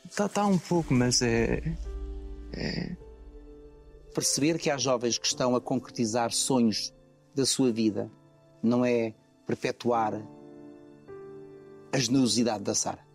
[0.08, 1.62] Está tá um pouco, mas é.
[4.14, 6.92] Perceber que há jovens que estão a concretizar sonhos
[7.34, 8.10] da sua vida
[8.62, 9.14] não é
[9.46, 10.20] perpetuar
[11.92, 13.06] a generosidade da Sara.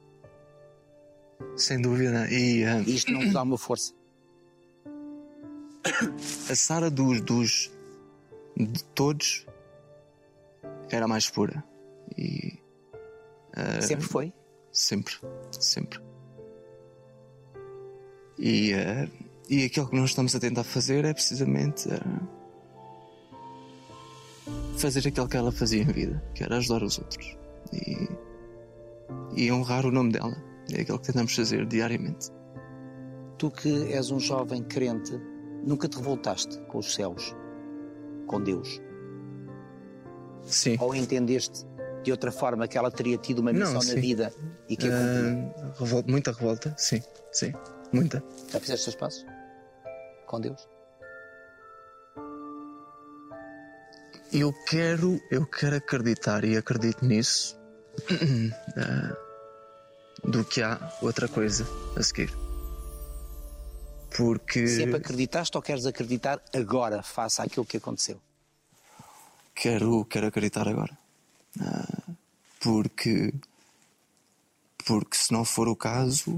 [1.57, 2.27] Sem dúvida.
[2.31, 3.93] E E isto não vos dá uma força.
[6.49, 7.71] a Sara dos, dos.
[8.55, 9.45] de todos.
[10.89, 11.63] era a mais pura.
[12.17, 12.59] E.
[13.81, 14.33] Sempre foi.
[14.71, 15.15] Sempre.
[15.51, 15.99] Sempre.
[18.39, 18.73] E.
[18.73, 19.07] ah,
[19.49, 21.89] e aquilo que nós estamos a tentar fazer é precisamente.
[21.91, 22.19] ah,
[24.77, 27.37] fazer aquilo que ela fazia em vida, que era ajudar os outros.
[27.73, 28.07] E.
[29.35, 30.35] e honrar o nome dela.
[30.71, 32.29] É aquilo que tentamos fazer diariamente.
[33.37, 35.11] Tu que és um jovem crente,
[35.65, 37.35] nunca te revoltaste com os céus,
[38.27, 38.81] com Deus?
[40.45, 40.77] Sim.
[40.79, 41.65] Ou entendeste
[42.03, 44.33] de outra forma que ela teria tido uma missão Não, na vida
[44.69, 44.91] e que a?
[44.93, 47.53] Ah, revol- muita revolta, sim, sim,
[47.93, 48.23] muita.
[48.51, 49.25] Já fizeste os passos?
[50.25, 50.67] Com Deus?
[54.31, 57.55] Eu quero, eu quero acreditar e acredito nisso
[58.77, 59.15] ah,
[60.27, 62.33] do que há outra coisa a seguir.
[64.15, 68.19] Porque Sempre acreditaste ou queres acreditar agora, face àquilo que aconteceu?
[69.55, 70.97] quero, quero acreditar agora.
[71.59, 72.13] Ah,
[72.59, 73.33] porque
[74.85, 76.31] porque se não for o caso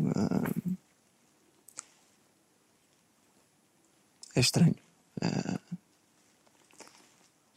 [4.35, 4.75] é estranho.
[5.21, 5.59] Ah,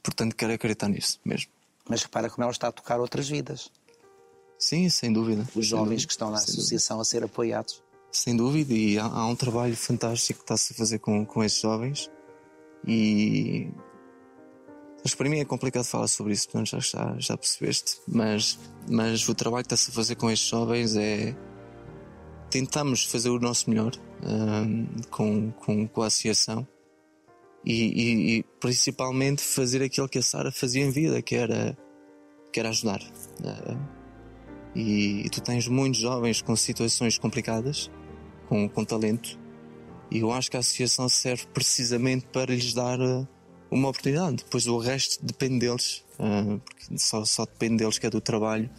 [0.02, 1.50] portanto quero acreditar nisso mesmo.
[1.88, 3.70] Mas repara como ela está a tocar outras vidas.
[4.58, 5.46] Sim, sem dúvida.
[5.54, 6.60] Os jovens dúvida, que estão na sem dúvida.
[6.60, 7.82] associação a ser apoiados.
[8.10, 11.60] sem dúvida, e há, há um trabalho fantástico que está-se a fazer com, com esses
[11.60, 12.10] jovens.
[12.86, 13.68] E.
[15.02, 18.00] Mas para mim é complicado falar sobre isso, portanto já, já, já percebeste.
[18.06, 21.36] Mas, mas o trabalho que está-se a fazer com estes jovens é.
[22.50, 26.66] Tentamos fazer o nosso melhor hum, com, com, com a associação
[27.64, 31.76] e, e- e principalmente fazer aquilo que a Sara fazia em vida, que era,
[32.52, 33.00] que era ajudar.
[33.44, 33.76] Eh,
[34.74, 37.90] e, e tu tens muitos jovens com situações complicadas,
[38.48, 39.38] com, com talento,
[40.10, 43.26] e eu acho que a associação serve precisamente para lhes dar eh,
[43.70, 44.36] uma oportunidade.
[44.36, 48.70] Depois o resto depende deles, eh, porque só, só depende deles que é do trabalho,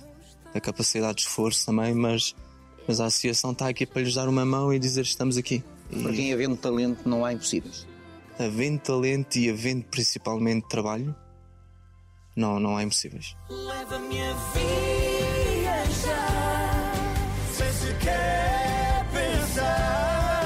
[0.53, 2.33] da capacidade de esforço também, mas,
[2.89, 5.63] mas a associação está aqui para lhes dar uma mão e dizer estamos aqui.
[6.01, 7.85] Para quem havendo talento não há impossíveis.
[8.39, 11.15] havendo talento e havendo principalmente trabalho,
[12.35, 13.37] não, não há impossíveis.
[13.47, 14.33] Leva-me a
[15.53, 15.93] viajar
[17.53, 20.41] Sem sequer pensar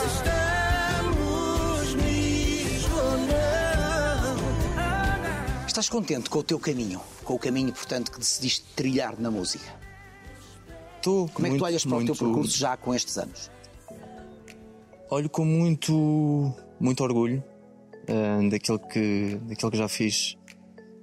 [0.00, 4.36] Se estamos mesmo ou não
[5.66, 7.00] Estás contente com o teu caminho?
[7.24, 9.83] Com o caminho, portanto, que decidiste trilhar na música?
[11.32, 13.50] Como é que tu olhas para o teu muito- percurso já com estes anos?
[15.10, 17.42] Olho com muito, muito orgulho
[18.08, 20.36] ah, daquilo, que, daquilo que já fiz.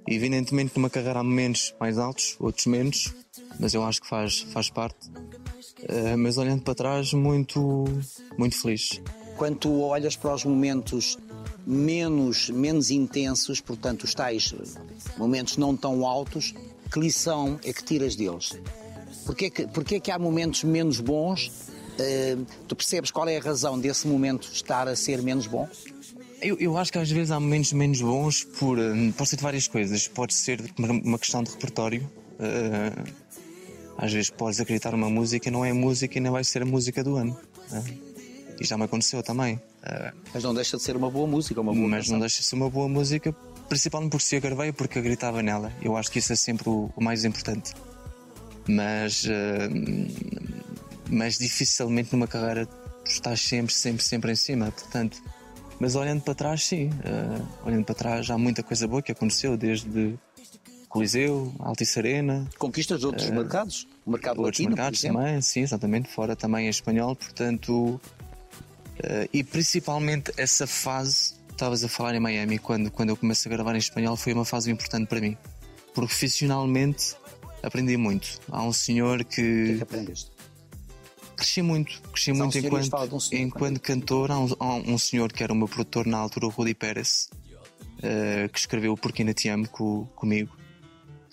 [0.08, 3.14] Evidentemente, numa carreira há momentos mais altos, outros menos,
[3.60, 5.10] mas eu acho que faz, faz parte.
[5.88, 7.84] Ah, mas olhando para trás, muito,
[8.36, 9.00] muito feliz.
[9.36, 11.16] Quando tu olhas para os momentos
[11.66, 14.52] menos, menos intensos, portanto, os tais
[15.16, 16.52] momentos não tão altos,
[16.92, 18.60] que lição é que tiras deles?
[19.24, 21.50] Porquê que, porquê que há momentos menos bons?
[21.98, 25.68] Eh, tu percebes qual é a razão desse momento estar a ser menos bom?
[26.40, 28.78] Eu, eu acho que às vezes há momentos menos bons por.
[28.78, 30.08] hum, Pode ser de várias coisas.
[30.08, 32.08] Pode ser uma- questão de repertório.
[32.40, 32.92] eh,
[33.96, 36.62] às vezes podes acreditar numa música e não é a música e não vai ser
[36.62, 37.38] a música do ano.
[37.70, 37.84] né?
[38.60, 39.60] E já me aconteceu também.
[39.84, 42.12] eh, Mas não deixa de ser uma boa música, uma boa mas canção.
[42.14, 43.32] não deixa de ser uma boa música,
[43.68, 45.72] principalmente porque se a gravei porque acreditava nela.
[45.80, 47.72] Eu acho que isso é sempre o, o mais importante.
[48.66, 49.24] Mas.
[49.26, 49.68] eh,
[51.12, 52.66] mas dificilmente numa carreira
[53.04, 54.72] estás sempre, sempre, sempre em cima.
[54.72, 55.22] Portanto,
[55.78, 56.90] mas olhando para trás, sim.
[57.04, 60.18] eh, olhando para trás, há muita coisa boa que aconteceu, desde
[60.88, 63.86] Coliseu, Altice Arena, Conquistas de outros mercados?
[64.06, 68.00] O mercado outros latino, mercados também, sim, exatamente, fora também em espanhol, portanto,
[69.02, 73.54] eh, e principalmente essa fase, estavas a falar em Miami, quando, quando eu comecei a
[73.54, 75.36] gravar em espanhol, foi uma fase importante para mim.
[75.94, 77.16] Profissionalmente,
[77.62, 78.40] aprendi muito.
[78.50, 80.30] Há um senhor O que é que que aprendeste?
[81.36, 84.30] cresci muito, cresci um muito falar enquanto, um senhor, enquanto cantor.
[84.30, 87.28] Há um, há um senhor que era o meu produtor na altura, o Rudi Pérez,
[88.02, 90.54] eh, que escreveu o Porquê Te Amo co- comigo,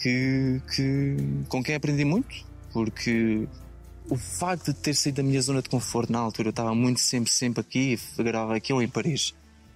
[0.01, 1.15] que, que,
[1.47, 2.33] com quem aprendi muito,
[2.73, 3.47] porque
[4.09, 6.99] o facto de ter saído da minha zona de conforto na altura, eu estava muito
[6.99, 9.33] sempre, sempre aqui, gravava aqui ou em Paris.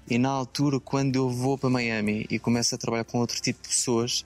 [0.09, 3.61] E na altura, quando eu vou para Miami e começo a trabalhar com outro tipo
[3.61, 4.25] de pessoas,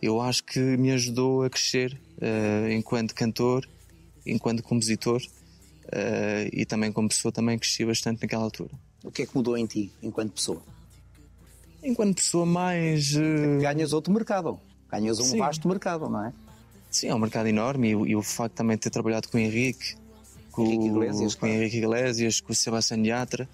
[0.00, 3.68] eu acho que me ajudou a crescer eh, enquanto cantor,
[4.26, 5.20] enquanto compositor
[5.92, 8.70] eh, e também como pessoa também cresci bastante naquela altura.
[9.04, 10.62] O que é que mudou em ti, enquanto pessoa?
[11.82, 14.58] Enquanto pessoa mais eh, Ganhas outro mercado.
[14.90, 15.38] Ganhas um Sim.
[15.38, 16.32] vasto mercado, não é?
[16.90, 19.36] sim, é um mercado enorme e, o- e o facto também de ter trabalhado com
[19.36, 19.94] o Henrique,
[20.50, 21.54] com, Henrique Iglesias, com o claro.
[21.62, 23.48] Henrique Iglesias, com o Sebastião Yatra,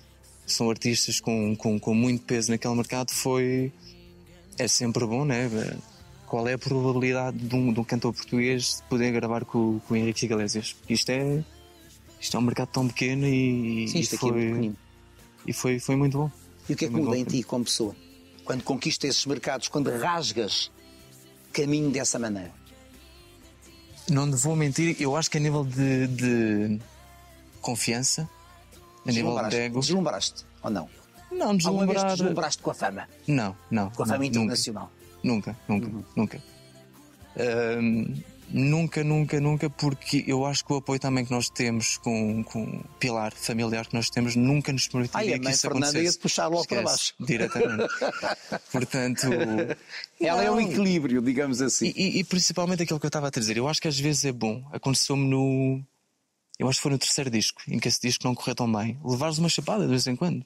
[0.47, 3.73] são artistas com, com, com muito peso naquele mercado, foi
[4.59, 5.51] é sempre bom, né?
[6.35, 9.97] Qual é a probabilidade de um, de um cantor português poder gravar com, com o
[9.97, 10.75] Henrique Iglesias?
[10.89, 11.45] Isto é,
[12.21, 14.77] isto é um mercado tão pequeno e, Sim, e isto aqui é foi, pequenino.
[15.47, 16.31] e foi, foi muito bom.
[16.69, 17.95] E o que é que muda em ti como pessoa?
[18.45, 20.73] Quando conquistas esses mercados, quando rasgas
[21.53, 22.51] caminho dessa maneira?
[24.11, 26.81] Não te vou mentir, eu acho que a nível de, de
[27.61, 28.29] confiança,
[29.07, 29.79] a nível de ego.
[29.79, 30.91] deslumbraste ou não?
[31.31, 33.09] Não, Alguma vez deslumbraste com a fama?
[33.25, 33.89] Não, não.
[33.91, 34.39] Com a não, fama nunca.
[34.39, 34.91] internacional?
[34.93, 35.57] Nunca, nunca,
[36.17, 36.43] nunca.
[37.37, 38.15] Ahm,
[38.51, 42.63] nunca, nunca, nunca, porque eu acho que o apoio também que nós temos com, com
[42.63, 46.05] o pilar familiar que nós temos nunca nos permitiria Ai, a que isso Fernanda acontecesse.
[46.15, 47.27] ia-te puxar logo para Esquece, baixo.
[47.27, 47.93] Diretamente.
[48.71, 49.27] Portanto.
[50.21, 50.61] Ela é o não.
[50.61, 51.93] equilíbrio, digamos assim.
[51.97, 54.25] E, e- e principalmente aquilo que eu estava a dizer, eu acho que às vezes
[54.25, 54.63] é bom.
[54.73, 55.83] Aconteceu-me no.
[56.57, 58.97] Eu acho que foi no terceiro disco, em que esse disco não correu tão bem.
[59.05, 60.45] Levares uma chapada de vez em quando.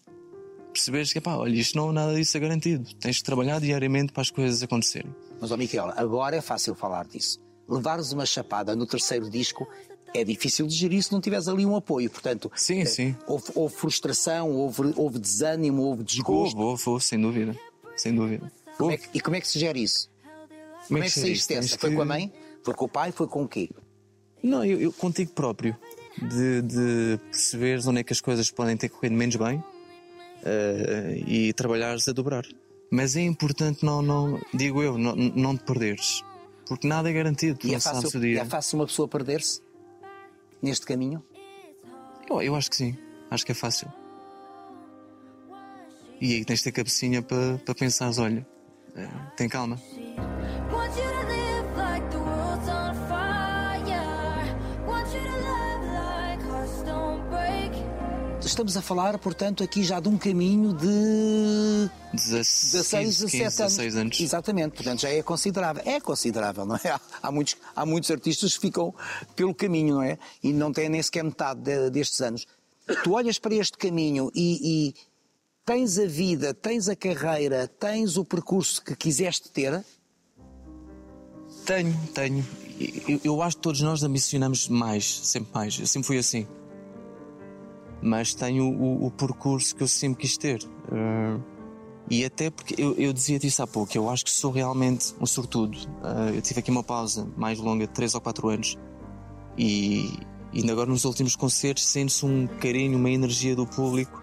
[0.79, 2.89] Perceberes que, pá, olha, isto não nada disso é garantido.
[3.01, 5.13] Tens de trabalhar diariamente para as coisas acontecerem.
[5.41, 7.41] Mas, ó Miquel, agora é fácil falar disso.
[7.69, 9.67] Levares uma chapada no terceiro disco
[10.15, 12.09] é difícil de gerir se não tiveres ali um apoio.
[12.09, 13.17] Portanto, Sim, eh, sim.
[13.27, 16.57] Houve, houve frustração, houve, houve desânimo, houve desgosto.
[16.57, 17.57] Vou, vou, sem dúvida.
[17.97, 18.51] Sem dúvida.
[18.77, 20.09] Como é que- e como é que se gera isso?
[20.87, 21.69] Como é que se saíste dessa?
[21.71, 22.33] Tens Foi que- com a mãe?
[22.63, 23.11] Foi com o pai?
[23.11, 23.69] Foi com o quê?
[24.45, 25.77] Não, eu, eu contigo próprio.
[26.21, 29.63] de, de perceberes onde é que as coisas podem ter corrido menos bem
[30.45, 32.45] eh, e trabalhares a dobrar.
[32.91, 36.23] Mas é importante não, não digo eu, não, não te perderes.
[36.67, 38.43] Porque nada é garantido, E não é fácil, dia.
[38.43, 39.61] é fácil uma pessoa perder-se
[40.63, 41.23] neste caminho?
[42.29, 42.97] Eu, eu acho que sim,
[43.31, 43.91] acho que é fácil.
[46.21, 48.47] E aí tens de ter cabecinha para para pensares, olha,
[48.97, 49.81] eh, tem calma.
[58.49, 63.57] Estamos a falar, portanto, aqui já de um caminho de 16, 16, 15, 17 anos.
[63.77, 64.21] 16 anos.
[64.21, 65.83] Exatamente, portanto já é considerável.
[65.85, 66.89] É considerável, não é?
[66.89, 68.95] Há, há muitos, há muitos artistas que ficam
[69.37, 70.19] pelo caminho, não é?
[70.43, 72.47] E não têm nem sequer metade de- destes anos.
[73.05, 74.95] Tu olhas para este caminho e, e
[75.65, 79.85] tens a vida, tens a carreira, tens o percurso que quiseste ter.
[81.67, 82.45] Tenho, tenho.
[83.07, 85.79] Eu, eu acho que todos nós ambicionamos mais, sempre mais.
[85.79, 86.47] Eu sempre fui assim.
[88.01, 90.63] Mas tenho o, o percurso que eu sempre quis ter.
[90.93, 91.39] Eh,
[92.11, 95.27] e até porque eu, eu dizia-te isso há pouco, eu acho que sou realmente um
[95.27, 95.77] sortudo.
[96.03, 98.79] Eh, eu tive aqui uma pausa mais longa, de 3 ou 4 anos.
[99.57, 100.13] E,
[100.53, 104.23] e ainda agora nos últimos concertos sente-se um carinho, uma energia do público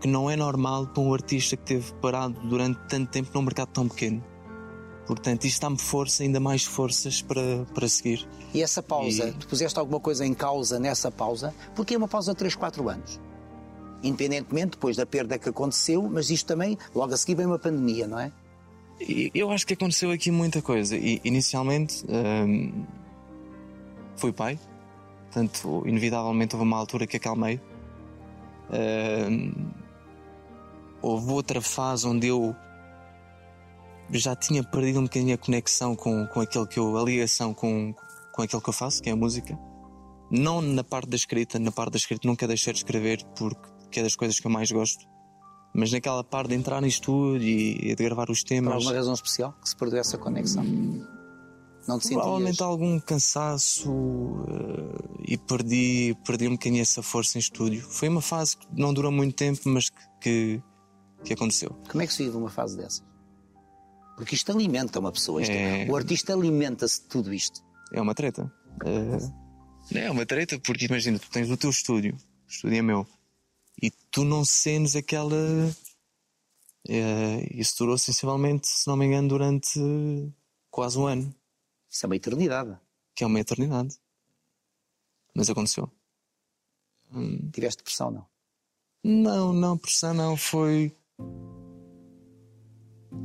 [0.00, 3.68] que não é normal para um artista que teve parado durante tanto tempo num mercado
[3.68, 4.24] tão pequeno.
[5.14, 8.26] Portanto, isto dá-me força, ainda mais forças para, para seguir.
[8.54, 11.54] E essa pausa, E- tu puseste alguma coisa em causa nessa pausa?
[11.74, 13.20] Porque é uma pausa de 3, 4 anos.
[14.02, 18.06] Independentemente depois da perda que aconteceu, mas isto também, logo a seguir vem uma pandemia,
[18.06, 18.32] não é?
[19.34, 20.96] Eu acho que aconteceu aqui muita coisa.
[20.96, 22.84] E, inicialmente, hum,
[24.16, 24.58] fui pai.
[25.24, 27.60] Portanto, inevitavelmente houve uma altura que acalmei.
[28.72, 29.52] Hum,
[31.02, 32.54] houve outra fase onde eu
[34.12, 37.94] já tinha perdido um bocadinho a conexão com, com aquilo que eu, a ligação com,
[38.32, 39.58] com aquilo que eu faço, que é a música.
[40.30, 44.02] Não na parte da escrita, na parte da escrita nunca deixei de escrever porque, é
[44.02, 45.04] das coisas que eu mais gosto.
[45.74, 48.92] Mas naquela parte de entrar no estúdio e, e de gravar os Por temas, alguma
[48.92, 50.64] razão especial que se perdeu essa conexão?
[51.86, 52.22] Não te sentias?
[52.22, 53.90] provavelmente algum cansaço
[54.48, 57.82] eh, e perdi, perdi um bocadinho essa força em estúdio.
[57.82, 60.62] Foi uma fase que não durou muito tempo, mas que, que,
[61.24, 61.70] que aconteceu.
[61.88, 63.09] Como é que se vive uma fase dessas?
[64.20, 65.40] Porque isto alimenta uma pessoa.
[65.40, 65.86] isto- É.
[65.88, 67.62] O artista alimenta-se de tudo isto.
[67.90, 68.52] É uma treta.
[68.84, 72.14] Eh, é uma treta porque imagina, tu tens o teu estúdio,
[72.46, 73.06] o estúdio é meu,
[73.82, 75.34] e tu não sentes aquela.
[76.86, 79.80] eh, isso durou sensivelmente, se não me engano, durante
[80.70, 81.34] quase um ano,
[81.88, 82.76] Isso é uma eternidade.
[83.14, 83.96] que é uma eternidade.
[85.34, 85.90] Mas aconteceu.
[87.52, 88.26] Tiveste pressão, não?
[89.02, 90.94] Não, não, pressão não, foi.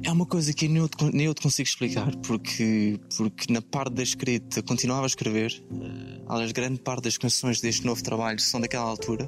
[0.03, 3.61] É uma coisa que nem eu te, nem eu te consigo explicar, porque, porque na
[3.61, 5.63] parte da escrita continuava a escrever.
[5.71, 9.25] eh, Aliás, grande parte das canções deste novo trabalho são daquela altura.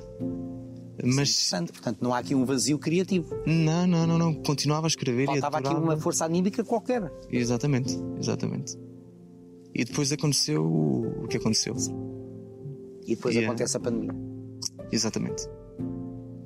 [1.04, 1.72] Mas Interessante.
[1.72, 3.36] Portanto, não há aqui um vazio criativo.
[3.46, 4.34] não, não, não, não.
[4.34, 7.12] Continuava a escrever Faltava e aqui uma força anímica qualquer.
[7.32, 8.76] Exatamente, exatamente.
[9.76, 11.76] E depois aconteceu o o que aconteceu.
[13.06, 13.48] E depois Yeah.
[13.52, 14.12] acontece a pandemia.
[14.92, 15.48] Exatamente.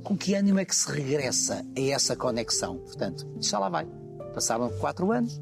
[0.04, 2.78] Com que ânimo é que se regressa a essa conexão?
[2.80, 3.88] Portanto, já lá vai.
[4.34, 5.42] Passaram quatro anos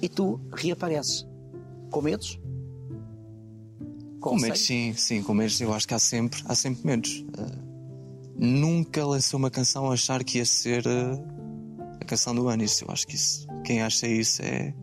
[0.00, 1.26] e tu reapareces.
[1.90, 2.40] Com medos?
[4.20, 7.24] Com medos, sim, sim, com medos eu acho que há sempre, há sempre medos.
[7.36, 7.58] Ah,
[8.36, 12.62] nunca lancei uma canção a achar que ia ser ah, a canção do ano.
[12.62, 14.74] Isso, eu acho que isso, quem acha isso é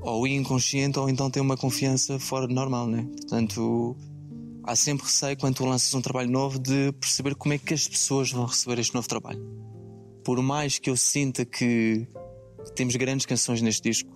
[0.00, 3.06] ou inconsciente ou então tem uma confiança fora de normal, né?
[3.16, 3.96] Portanto,
[4.64, 7.86] há sempre receio quando tu lanças um trabalho novo de perceber como é que as
[7.86, 9.40] pessoas vão receber este novo trabalho.
[10.28, 12.06] Por mais que eu sinta que
[12.76, 14.12] temos grandes canções neste disco,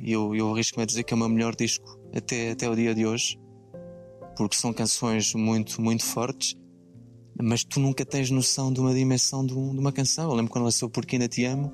[0.00, 2.76] e eu, eu arrisco-me a dizer que é o meu melhor disco até, até o
[2.76, 3.36] dia de hoje,
[4.36, 6.54] porque são canções muito, muito fortes,
[7.36, 10.30] mas tu nunca tens noção de uma dimensão de, um- de uma canção.
[10.30, 11.72] Eu lembro quando lançou Porque Ainda Te Amo,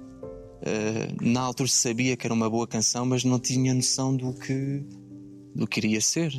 [0.62, 4.82] ah, na altura sabia que era uma boa canção, mas não tinha noção do que,
[5.54, 6.32] do que iria ser.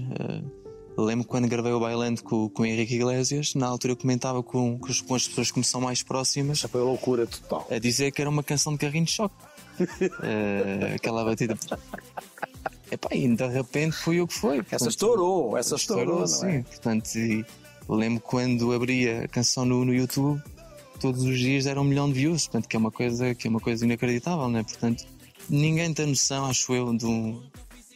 [0.97, 4.77] Lembro quando gravei o Bailando com, com o Henrique Iglesias, na altura eu comentava com,
[4.79, 7.67] com as- com as pessoas que me são mais próximas Foi loucura total.
[7.69, 9.35] a dizer que era uma canção de carrinho de choque.
[10.23, 11.57] Eh, aquela batida.
[12.89, 14.59] Epá, e de repente foi o que foi.
[14.59, 16.47] Essa Portanto, estourou, essa estourou, não sim.
[16.47, 16.61] é?
[16.61, 17.45] Portanto, e
[17.89, 20.41] lembro quando abria a canção no, no YouTube,
[21.01, 23.49] todos os dias era um milhão de views, portanto, que é uma coisa, que é
[23.49, 24.63] uma coisa inacreditável, né?
[24.63, 25.03] Portanto,
[25.49, 27.41] ninguém tem noção, acho eu, de um,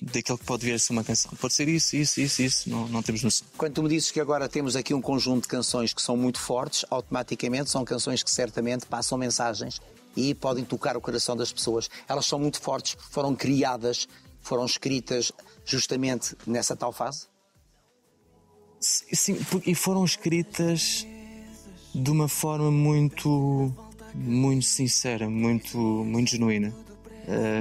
[0.02, 1.32] daquilo que pode vir a ser uma canção.
[1.40, 3.46] Pode ser isso, isso, isso, isso, não, não temos noção.
[3.58, 6.40] Quando tu me dizes que agora temos aqui um conjunto de canções que são muito
[6.40, 9.82] fortes, automaticamente são canções que certamente passam mensagens
[10.16, 11.90] e podem tocar o coração das pessoas.
[12.08, 14.08] Elas são muito fortes foram criadas,
[14.42, 15.32] foram escritas
[15.66, 17.28] justamente nessa tal fase.
[18.80, 21.06] Sim, e foram escritas
[21.94, 23.74] de uma forma muito,
[24.16, 26.74] muito sincera, muito, muito genuína.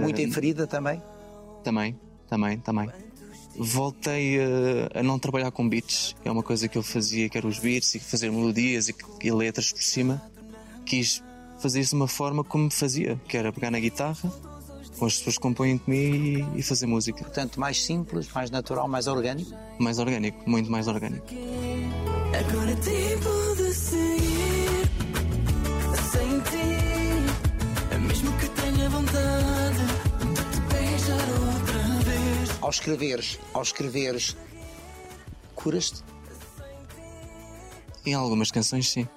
[0.00, 1.02] Muito inferida também?
[1.64, 1.98] Também,
[2.28, 2.88] também, também.
[3.56, 7.36] Voltei a, a não trabalhar com beats, que é uma coisa que eu fazia, que
[7.36, 10.22] era os beats e fazer melodias e, e letras por cima.
[10.86, 11.22] Quis
[11.58, 14.32] fazer isso de uma forma como fazia, que era pegar na guitarra,
[14.96, 16.14] com as pessoas que compõem comigo
[16.54, 17.24] e, e fazer música.
[17.24, 19.50] Portanto, mais simples, mais natural, mais orgânico.
[19.78, 21.26] Mais orgânico, muito mais orgânico.
[22.38, 24.57] Agora é tempo de seguir
[32.68, 34.36] Ao escreveres, ao escreveres,
[35.54, 36.04] curas-te?
[38.04, 39.08] Em algumas canções, sim.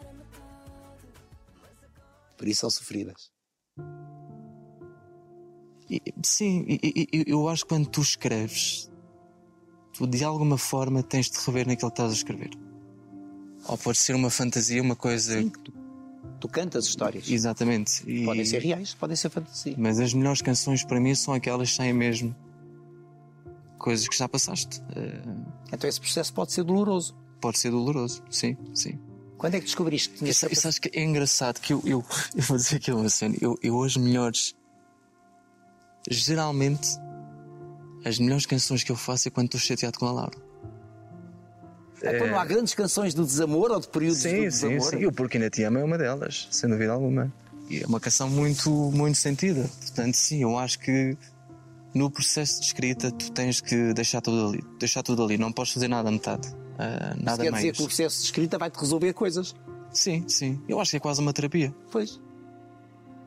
[2.37, 3.29] Por isso são sofridas.
[5.89, 8.89] E- sim, e- e- e- eu acho que quando tu escreves,
[9.91, 12.51] tu de alguma forma tens de rever naquilo que estás a escrever.
[13.67, 15.43] Ou pode ser uma fantasia, uma coisa.
[16.39, 17.29] Tu cantas histórias.
[17.29, 18.09] Exatamente.
[18.09, 19.75] E- Podem ser reais, podem ser fantasia.
[19.77, 22.33] Mas as melhores canções para mim são aquelas que saem mesmo
[23.81, 24.81] coisas que já passaste.
[24.95, 25.21] Eh,
[25.73, 27.15] Então esse processo pode ser doloroso.
[27.41, 28.99] pode ser doloroso, sim, sim.
[29.37, 32.05] Quando é que descobriste que tinha Isso, isso acho que é engraçado que eu, eu,
[32.35, 33.35] eu vou dizer aquilo cena.
[33.41, 34.55] Eu, eu as melhores.
[36.07, 36.89] Geralmente,
[38.05, 40.37] as melhores canções que eu faço é quando estou chateado com a Laura.
[42.03, 44.93] Então não há grandes canções do desamor ou de períodos do desamor?
[44.93, 47.31] E o Porque Ainda Te Amo é uma delas, sem dúvida alguma.
[47.69, 49.69] E é uma canção muito, muito sentida.
[49.79, 51.15] Portanto, sim, eu acho que
[51.93, 54.63] no processo de escrita tu tens que deixar tudo ali.
[54.79, 55.37] Deixar tudo ali.
[55.37, 56.47] Não podes fazer nada à metade.
[56.47, 57.63] Isso nada quer mais.
[57.63, 59.55] dizer que o processo de escrita vai-te resolver coisas.
[59.91, 60.61] Sim, sim.
[60.67, 61.73] Eu acho que é quase uma terapia.
[61.91, 62.19] Pois.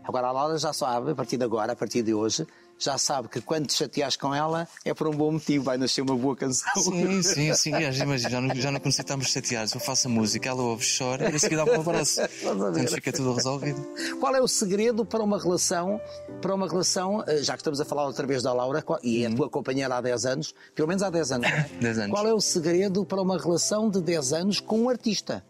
[0.03, 2.47] Agora a Laura já sabe, a partir de agora, a partir de hoje,
[2.79, 6.03] já sabe que quando te chateares com ela é por um bom motivo, vai nascer
[6.03, 6.83] uma boa canção.
[6.83, 7.71] Sim, sim, sim.
[7.71, 9.73] Imagina, já não, já não estarmos chateados.
[9.75, 12.21] Eu faço a música, ela ouve, chora e a seguir dá um abraço.
[12.43, 13.87] Portanto, fica tudo resolvido.
[14.21, 16.01] Qual é o segredo para uma relação,
[16.41, 19.27] para uma relação, eh, já que estamos a falar outra vez da Laura, e é
[19.27, 21.69] a tua companheira há 10 anos, pelo menos há 10 anos, não é?
[21.81, 22.11] 10 anos.
[22.11, 25.45] Qual é o segredo para uma relação de 10 anos com um artista?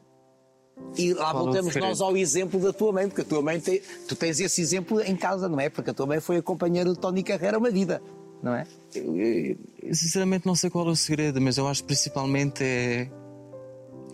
[0.96, 3.80] E lá o voltamos nós ao exemplo da tua mãe, porque a tua mãe tem,
[4.08, 5.68] tu tens esse exemplo em casa, não é?
[5.68, 8.00] Porque a tua mãe foi a companheira de Tony Carreira uma vida,
[8.42, 8.66] não é?
[8.94, 13.10] Eu, eu, sinceramente não sei qual é o segredo, mas eu acho que principalmente é,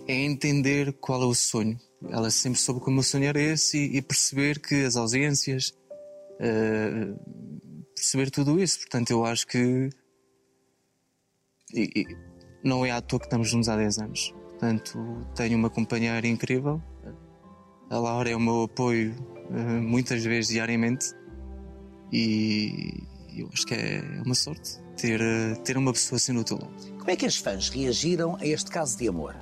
[0.06, 1.78] é entender qual é o sonho.
[2.08, 5.74] Ela sempre soube que o meu sonho era esse e, e perceber que as ausências,
[6.38, 7.12] eh,
[7.94, 8.78] perceber tudo isso.
[8.80, 9.90] Portanto, eu acho que
[11.74, 12.06] e- e
[12.64, 14.34] não é à toa que estamos juntos há 10 anos.
[14.60, 16.82] Portanto, tenho uma companheira incrível.
[17.88, 19.16] A Laura é o meu apoio
[19.50, 21.14] eh, muitas vezes diariamente
[22.12, 23.02] e
[23.34, 26.74] eu acho que é uma sorte ter, eh, ter uma pessoa assim do teu lado.
[26.98, 29.34] Como é que as fãs reagiram a este caso de amor?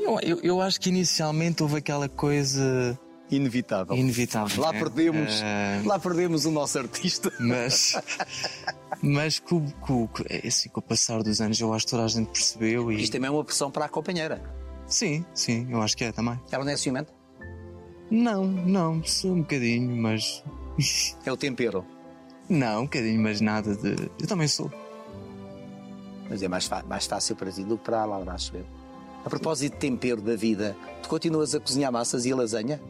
[0.00, 2.98] Eu, eu, eu acho que inicialmente houve aquela coisa
[3.36, 3.96] Inevitável.
[3.96, 4.62] inevitável.
[4.62, 4.78] Lá né?
[4.78, 7.32] perdemos, Eh, lá perdemos o nosso artista.
[7.40, 7.94] mas
[9.02, 12.04] mas com, com, com- é assim, com o passar dos anos eu acho que toda
[12.04, 14.42] a gente percebeu e Isto também é uma pressão para a companheira.
[14.86, 16.38] sim, sim, eu acho que é também.
[16.50, 17.12] Ela não é ciumenta?
[18.10, 20.42] Não, não, sou um bocadinho, mas
[21.24, 21.84] É o tempero.
[22.48, 24.10] não, um bocadinho, mas nada de.
[24.20, 24.70] Eu também sou.
[26.28, 28.64] Mas é mais, mais fácil para ti do que para a Laura, acho eu.
[29.24, 32.80] A propósito de tempero da vida, tu continuas a cozinhar massas e a lasanha?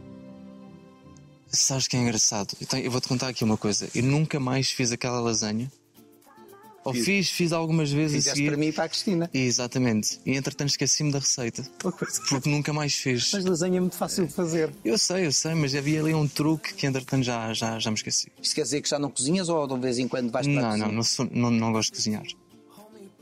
[1.54, 2.54] Sabes que é engraçado?
[2.60, 3.88] Então, eu vou-te contar aqui uma coisa.
[3.94, 5.70] Eu nunca mais fiz aquela lasanha.
[6.84, 7.04] Ou Fiz.
[7.06, 8.48] fiz, fiz algumas vezes a Fizeste seguir.
[8.50, 9.30] para mim e para a Cristina.
[9.32, 10.20] Exatamente.
[10.26, 11.62] E entretanto esqueci-me da receita.
[12.28, 13.30] Porque nunca mais fiz.
[13.32, 14.70] Mas lasanha é muito fácil de fazer.
[14.84, 17.96] Eu sei, eu sei, mas havia ali um truque que entretanto já, já, já me
[17.96, 18.30] esqueci.
[18.42, 20.60] Isto quer dizer que já não cozinhas ou de vez em quando vais para a
[20.62, 20.86] Não, cozinha?
[20.88, 22.24] não, não, sou- não, não gosto de cozinhar.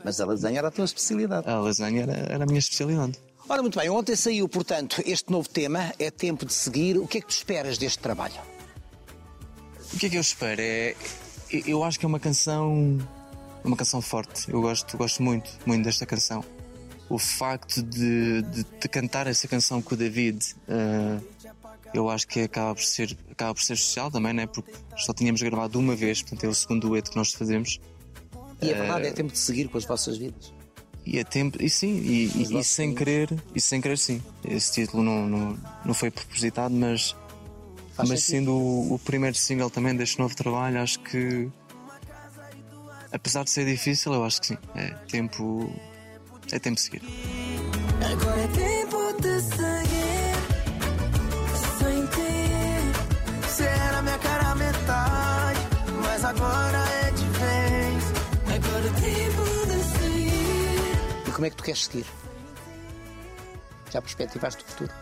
[0.03, 1.47] Mas a lasanha era a tua especialidade.
[1.49, 3.17] A lasanha era, era a minha especialidade.
[3.47, 6.97] Ora, muito bem, ontem saiu, portanto, este novo tema, é tempo de seguir.
[6.97, 8.35] O que é que tu esperas deste trabalho?
[9.93, 10.61] O que é que eu espero?
[10.61, 10.95] É,
[11.51, 12.97] eu- acho que é uma canção,
[13.63, 14.49] uma canção forte.
[14.51, 16.43] Eu gosto, gosto muito, muito desta canção.
[17.09, 21.19] O facto de, de, de cantar essa canção com o David, eh,
[21.93, 24.47] eu acho que acaba por ser, acaba por ser especial também, né?
[24.47, 27.79] Porque só tínhamos gravado uma vez, portanto é o segundo dueto que nós fazemos.
[28.61, 30.51] E a verdade é tempo de seguir com as vossas vidas.
[31.05, 34.21] E é tempo, e sim, e, e- e sem querer, e sem querer sim.
[34.43, 37.13] Esse título não, não, não foi propositado, mas,
[37.93, 38.45] Faz mas sentido.
[38.45, 41.49] sendo o, o primeiro single também deste novo trabalho, acho que
[43.11, 44.57] apesar de ser difícil, eu acho que sim.
[44.75, 45.69] É tempo.
[46.51, 47.01] É tempo de seguir.
[48.11, 49.62] Agora é tempo de seguir
[61.43, 62.05] como é que tu queres seguir?
[63.91, 64.93] Já perspectivaste o futuro?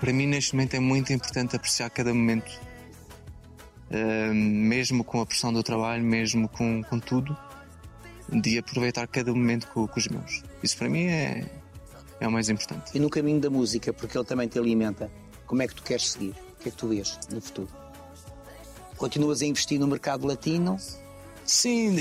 [0.00, 2.50] Para mim, neste momento, é muito importante apreciar cada momento.
[3.92, 7.36] Uh, mesmo com a pressão do trabalho, mesmo com, com tudo,
[8.28, 10.42] de aproveitar cada momento com, com os meus.
[10.64, 11.48] Isso para mim é,
[12.18, 12.90] é o mais importante.
[12.92, 15.08] E no caminho da música, porque ele também te alimenta,
[15.46, 16.34] como é que tu queres seguir?
[16.58, 17.68] O que é que tu vês no futuro?
[18.96, 20.76] Continuas a investir no mercado latino?
[21.44, 21.94] Sim,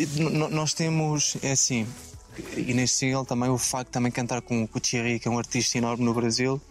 [0.50, 1.86] nós temos, é assim,
[2.58, 5.38] e neste single também o facto de também cantar com, o Thierry, que é um
[5.38, 6.62] artista enorme no Brasil,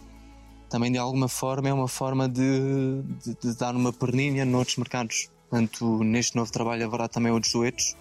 [0.69, 5.29] também de alguma forma é uma forma de, de, de dar uma perninha noutros mercados.
[5.49, 7.95] Portanto, neste novo trabalho haverá também outros duetos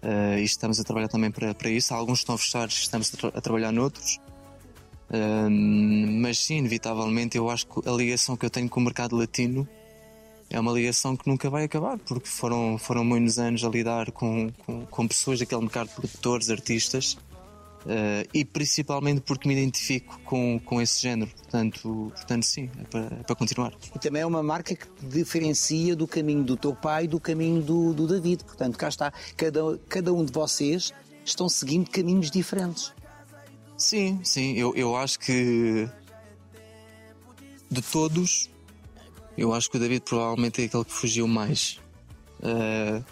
[0.00, 1.92] eh, e estamos a trabalhar também para, para isso.
[1.92, 4.18] Alguns estão fechados, estamos a, tra- a trabalhar noutros.
[5.12, 9.14] Ahm, mas sim, inevitavelmente, eu acho que a ligação que eu tenho com o mercado
[9.14, 9.68] latino
[10.50, 14.50] é uma ligação que nunca vai acabar, porque foram, foram muitos anos a lidar com,
[14.66, 17.16] com, com pessoas daquele mercado, produtores, artistas,
[17.86, 21.30] eh, e principalmente porque me identifico com, com esse género.
[21.30, 23.72] Portanto, portanto sim, é para, é para continuar.
[23.94, 27.20] E também é uma marca que te diferencia do caminho do teu pai e do
[27.20, 28.44] caminho do, do David.
[28.44, 29.12] Portanto, cá está.
[29.36, 30.92] Cada, cada um de vocês
[31.24, 32.92] estão seguindo caminhos diferentes.
[33.78, 35.88] Sim, sim, eu, eu acho que
[37.70, 38.49] de todos,
[39.40, 41.78] eu acho que o David provavelmente é aquele que fugiu mais.
[42.42, 43.02] Eh,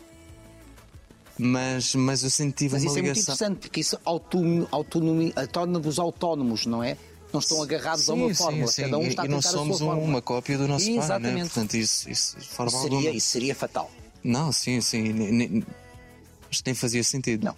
[1.38, 3.34] mas, mas eu senti Mas uma isso é muito ligação.
[3.34, 6.96] interessante, porque isso autonomi- autonomi- torna-vos autónomos, não é?
[7.32, 8.72] Não estão agarrados a uma Sim, fórmula.
[8.72, 9.08] sim, Cada um sim.
[9.08, 11.38] está a e não somos um- uma cópia do nosso pai, né?
[11.40, 13.14] Portanto, isso, isso forma Isso seria, alguma.
[13.14, 13.90] isso seria fatal.
[14.24, 15.12] Não, sim, sim.
[15.12, 15.66] ne- ne-
[16.50, 17.44] Acho que nem fazia sentido.
[17.44, 17.56] Não.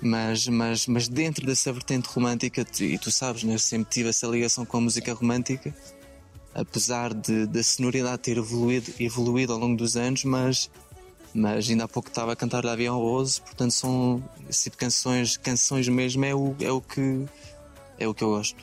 [0.00, 4.26] Mas, mas, mas dentro dessa vertente romântica, e tu sabes, né, eu sempre tive essa
[4.26, 5.74] ligação com a música romântica,
[6.56, 10.70] apesar de, da sonoridade ter evoluído, evoluído ao longo dos anos, mas,
[11.34, 15.36] mas ainda há pouco estava a cantar Avião Rose, portanto são esse tipo de canções,
[15.36, 17.26] canções mesmo é o, é o que
[17.98, 18.56] é o que eu gosto.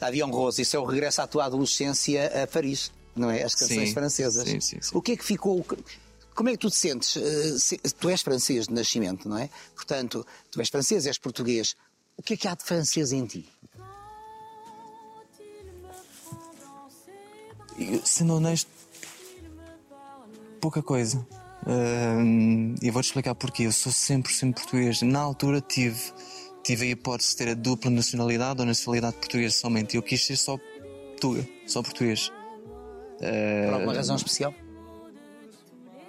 [0.00, 3.42] Avião Rose, isso é o regresso à tua adolescência a Paris, não é?
[3.42, 4.48] As canções Sim, francesas.
[4.48, 4.90] sim, sim, sim.
[4.96, 5.64] O que é que ficou.
[6.34, 7.16] Como é que tu te sentes?
[7.16, 9.48] Eh, Tu és francês de nascimento, não é?
[9.74, 11.74] Portanto, tu és francês, és português.
[12.18, 13.48] O que é que há de francês em ti?
[18.04, 18.70] Sendo honesto,
[20.60, 21.26] pouca coisa.
[21.66, 23.64] Ahm, e vou-te explicar porquê.
[23.64, 25.02] Eu sou 100% português.
[25.02, 26.00] Na altura tive,
[26.62, 29.96] tive a hipótese de ter a dupla nacionalidade ou nacionalidade portuguesa somente.
[29.96, 30.58] Eu quis ser só
[31.66, 32.30] só português.
[33.18, 34.54] Por alguma razão especial?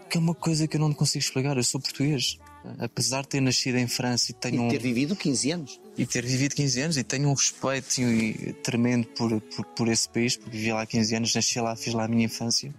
[0.10, 1.58] Que é uma coisa que eu não consigo explicar.
[1.58, 2.38] Eu sou português.
[2.80, 5.80] Apesar de ter nascido em França e tenho E um, ter vivido 15 anos.
[5.98, 7.88] e ter vivido 15 anos e tenho um respeito
[8.64, 12.06] tremendo por, por, por esse país, porque vivi lá 15 anos, nasci lá, fiz lá
[12.06, 12.74] a minha infância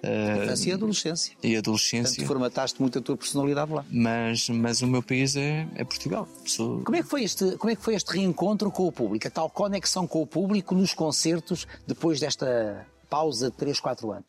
[0.00, 1.32] Infância e adolescência.
[1.32, 2.26] e Portanto, adolescência.
[2.26, 3.84] formataste muito a tua personalidade lá.
[3.90, 6.28] mas, mas o meu país é, é Portugal.
[6.46, 9.26] Sou- Como é, que foi este, como é que foi este reencontro com o público?
[9.26, 14.24] A tal conexão com o público nos concertos depois desta pausa de 3, 4 anos?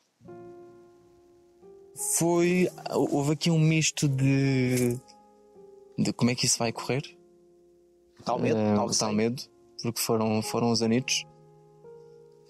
[2.17, 2.69] Foi.
[2.91, 4.97] Houve aqui um misto de.
[5.97, 7.03] de como é que isso vai correr.
[8.23, 8.59] Tal medo?
[8.59, 9.41] Eh, tal tal medo,
[9.81, 11.25] porque foram, foram os anitos.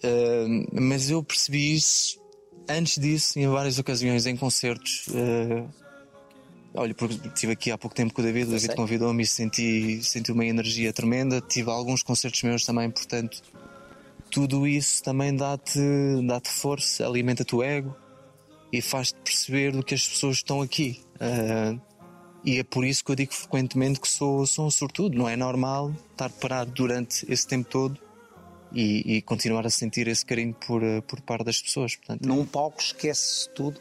[0.04, 2.20] Eh, mas eu percebi isso
[2.68, 5.06] antes disso, em várias ocasiões, em concertos.
[5.14, 5.66] eh,
[6.74, 10.04] olha, porque estive aqui há pouco tempo com o David, o David convidou-me e senti,
[10.04, 11.42] senti uma energia tremenda.
[11.42, 13.42] Tive alguns concertos meus também, portanto,
[14.30, 15.80] tudo isso também dá-te
[16.28, 17.96] dá força, alimenta-te o ego
[18.72, 21.02] e faz-te perceber do que as pessoas estão aqui.
[21.20, 21.78] Eh,
[22.44, 25.18] e é por isso que eu digo frequentemente que sou, sou um sortudo.
[25.18, 28.00] Não é normal estar parado durante esse tempo todo
[28.72, 31.96] e, e continuar a sentir esse carinho por, eh, por parte das pessoas.
[31.96, 33.80] Portanto, Num palco esquece tudo.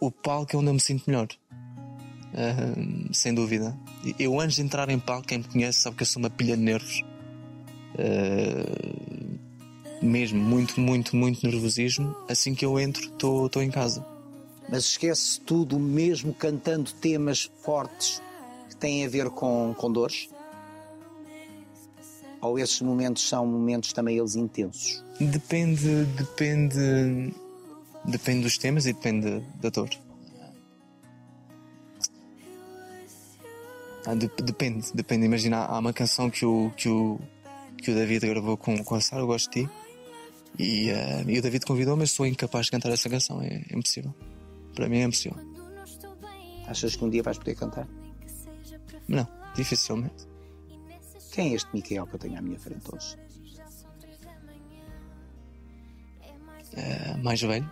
[0.00, 1.28] o palco é onde eu me sinto melhor.
[2.34, 3.76] Ah, sem dúvida.
[4.18, 6.56] Eu, antes de entrar em palco, quem me conhece sabe que eu sou uma pilha
[6.56, 7.04] de nervos.
[7.98, 9.01] Ah,
[10.04, 12.14] mesmo, muito, muito, muito nervosismo.
[12.28, 14.04] Assim que eu entro, estou em casa.
[14.68, 18.22] Mas esquece tudo mesmo cantando temas fortes
[18.68, 20.28] que têm a ver com, com dores?
[22.40, 25.04] Ou esses momentos são momentos também eles intensos?
[25.20, 27.34] Depende, depende,
[28.04, 29.88] depende dos temas e depende da dor.
[34.04, 35.26] Ah, de- depende, depende.
[35.26, 37.20] Imagina, há uma canção que o, que o,
[37.78, 39.70] que o David gravou com, com a Sara, Eu Gosto de Ti,
[40.58, 43.76] e, uh, e o David convidou, mas sou incapaz de cantar essa canção, é, é
[43.76, 44.14] impossível.
[44.74, 45.38] Para mim é impossível.
[46.66, 47.88] Achas que um dia vais poder cantar?
[49.08, 50.26] Não, dificilmente.
[51.32, 53.16] Quem é este Miquel que eu tenho à minha frente hoje?
[56.72, 57.70] Uh, mais velho.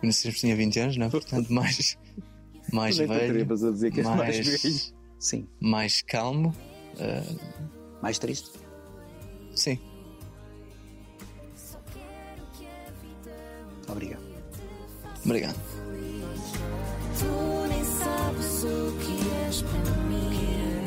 [0.00, 1.10] Conhecemos tinha 20 anos, não é?
[1.10, 1.96] Portanto, mais,
[2.72, 3.42] mais velho.
[3.42, 4.94] A dizer que mais, mais velho.
[5.18, 5.48] Sim.
[5.60, 6.54] Mais calmo.
[6.96, 8.02] Uh...
[8.02, 8.50] Mais triste?
[9.54, 9.78] Sim,
[13.92, 14.22] Obrigado.
[15.24, 15.56] Obrigado.
[17.18, 20.84] Tu nem sabes o que és para mim.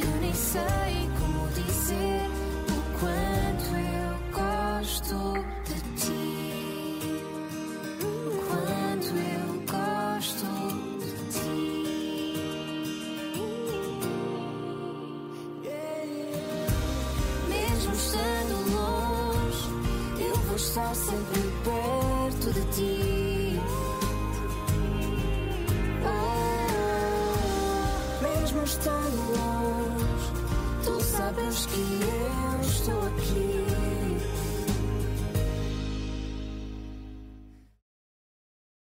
[0.00, 1.15] Eu nem sei.
[31.36, 33.85] sabes que eu estou aqui.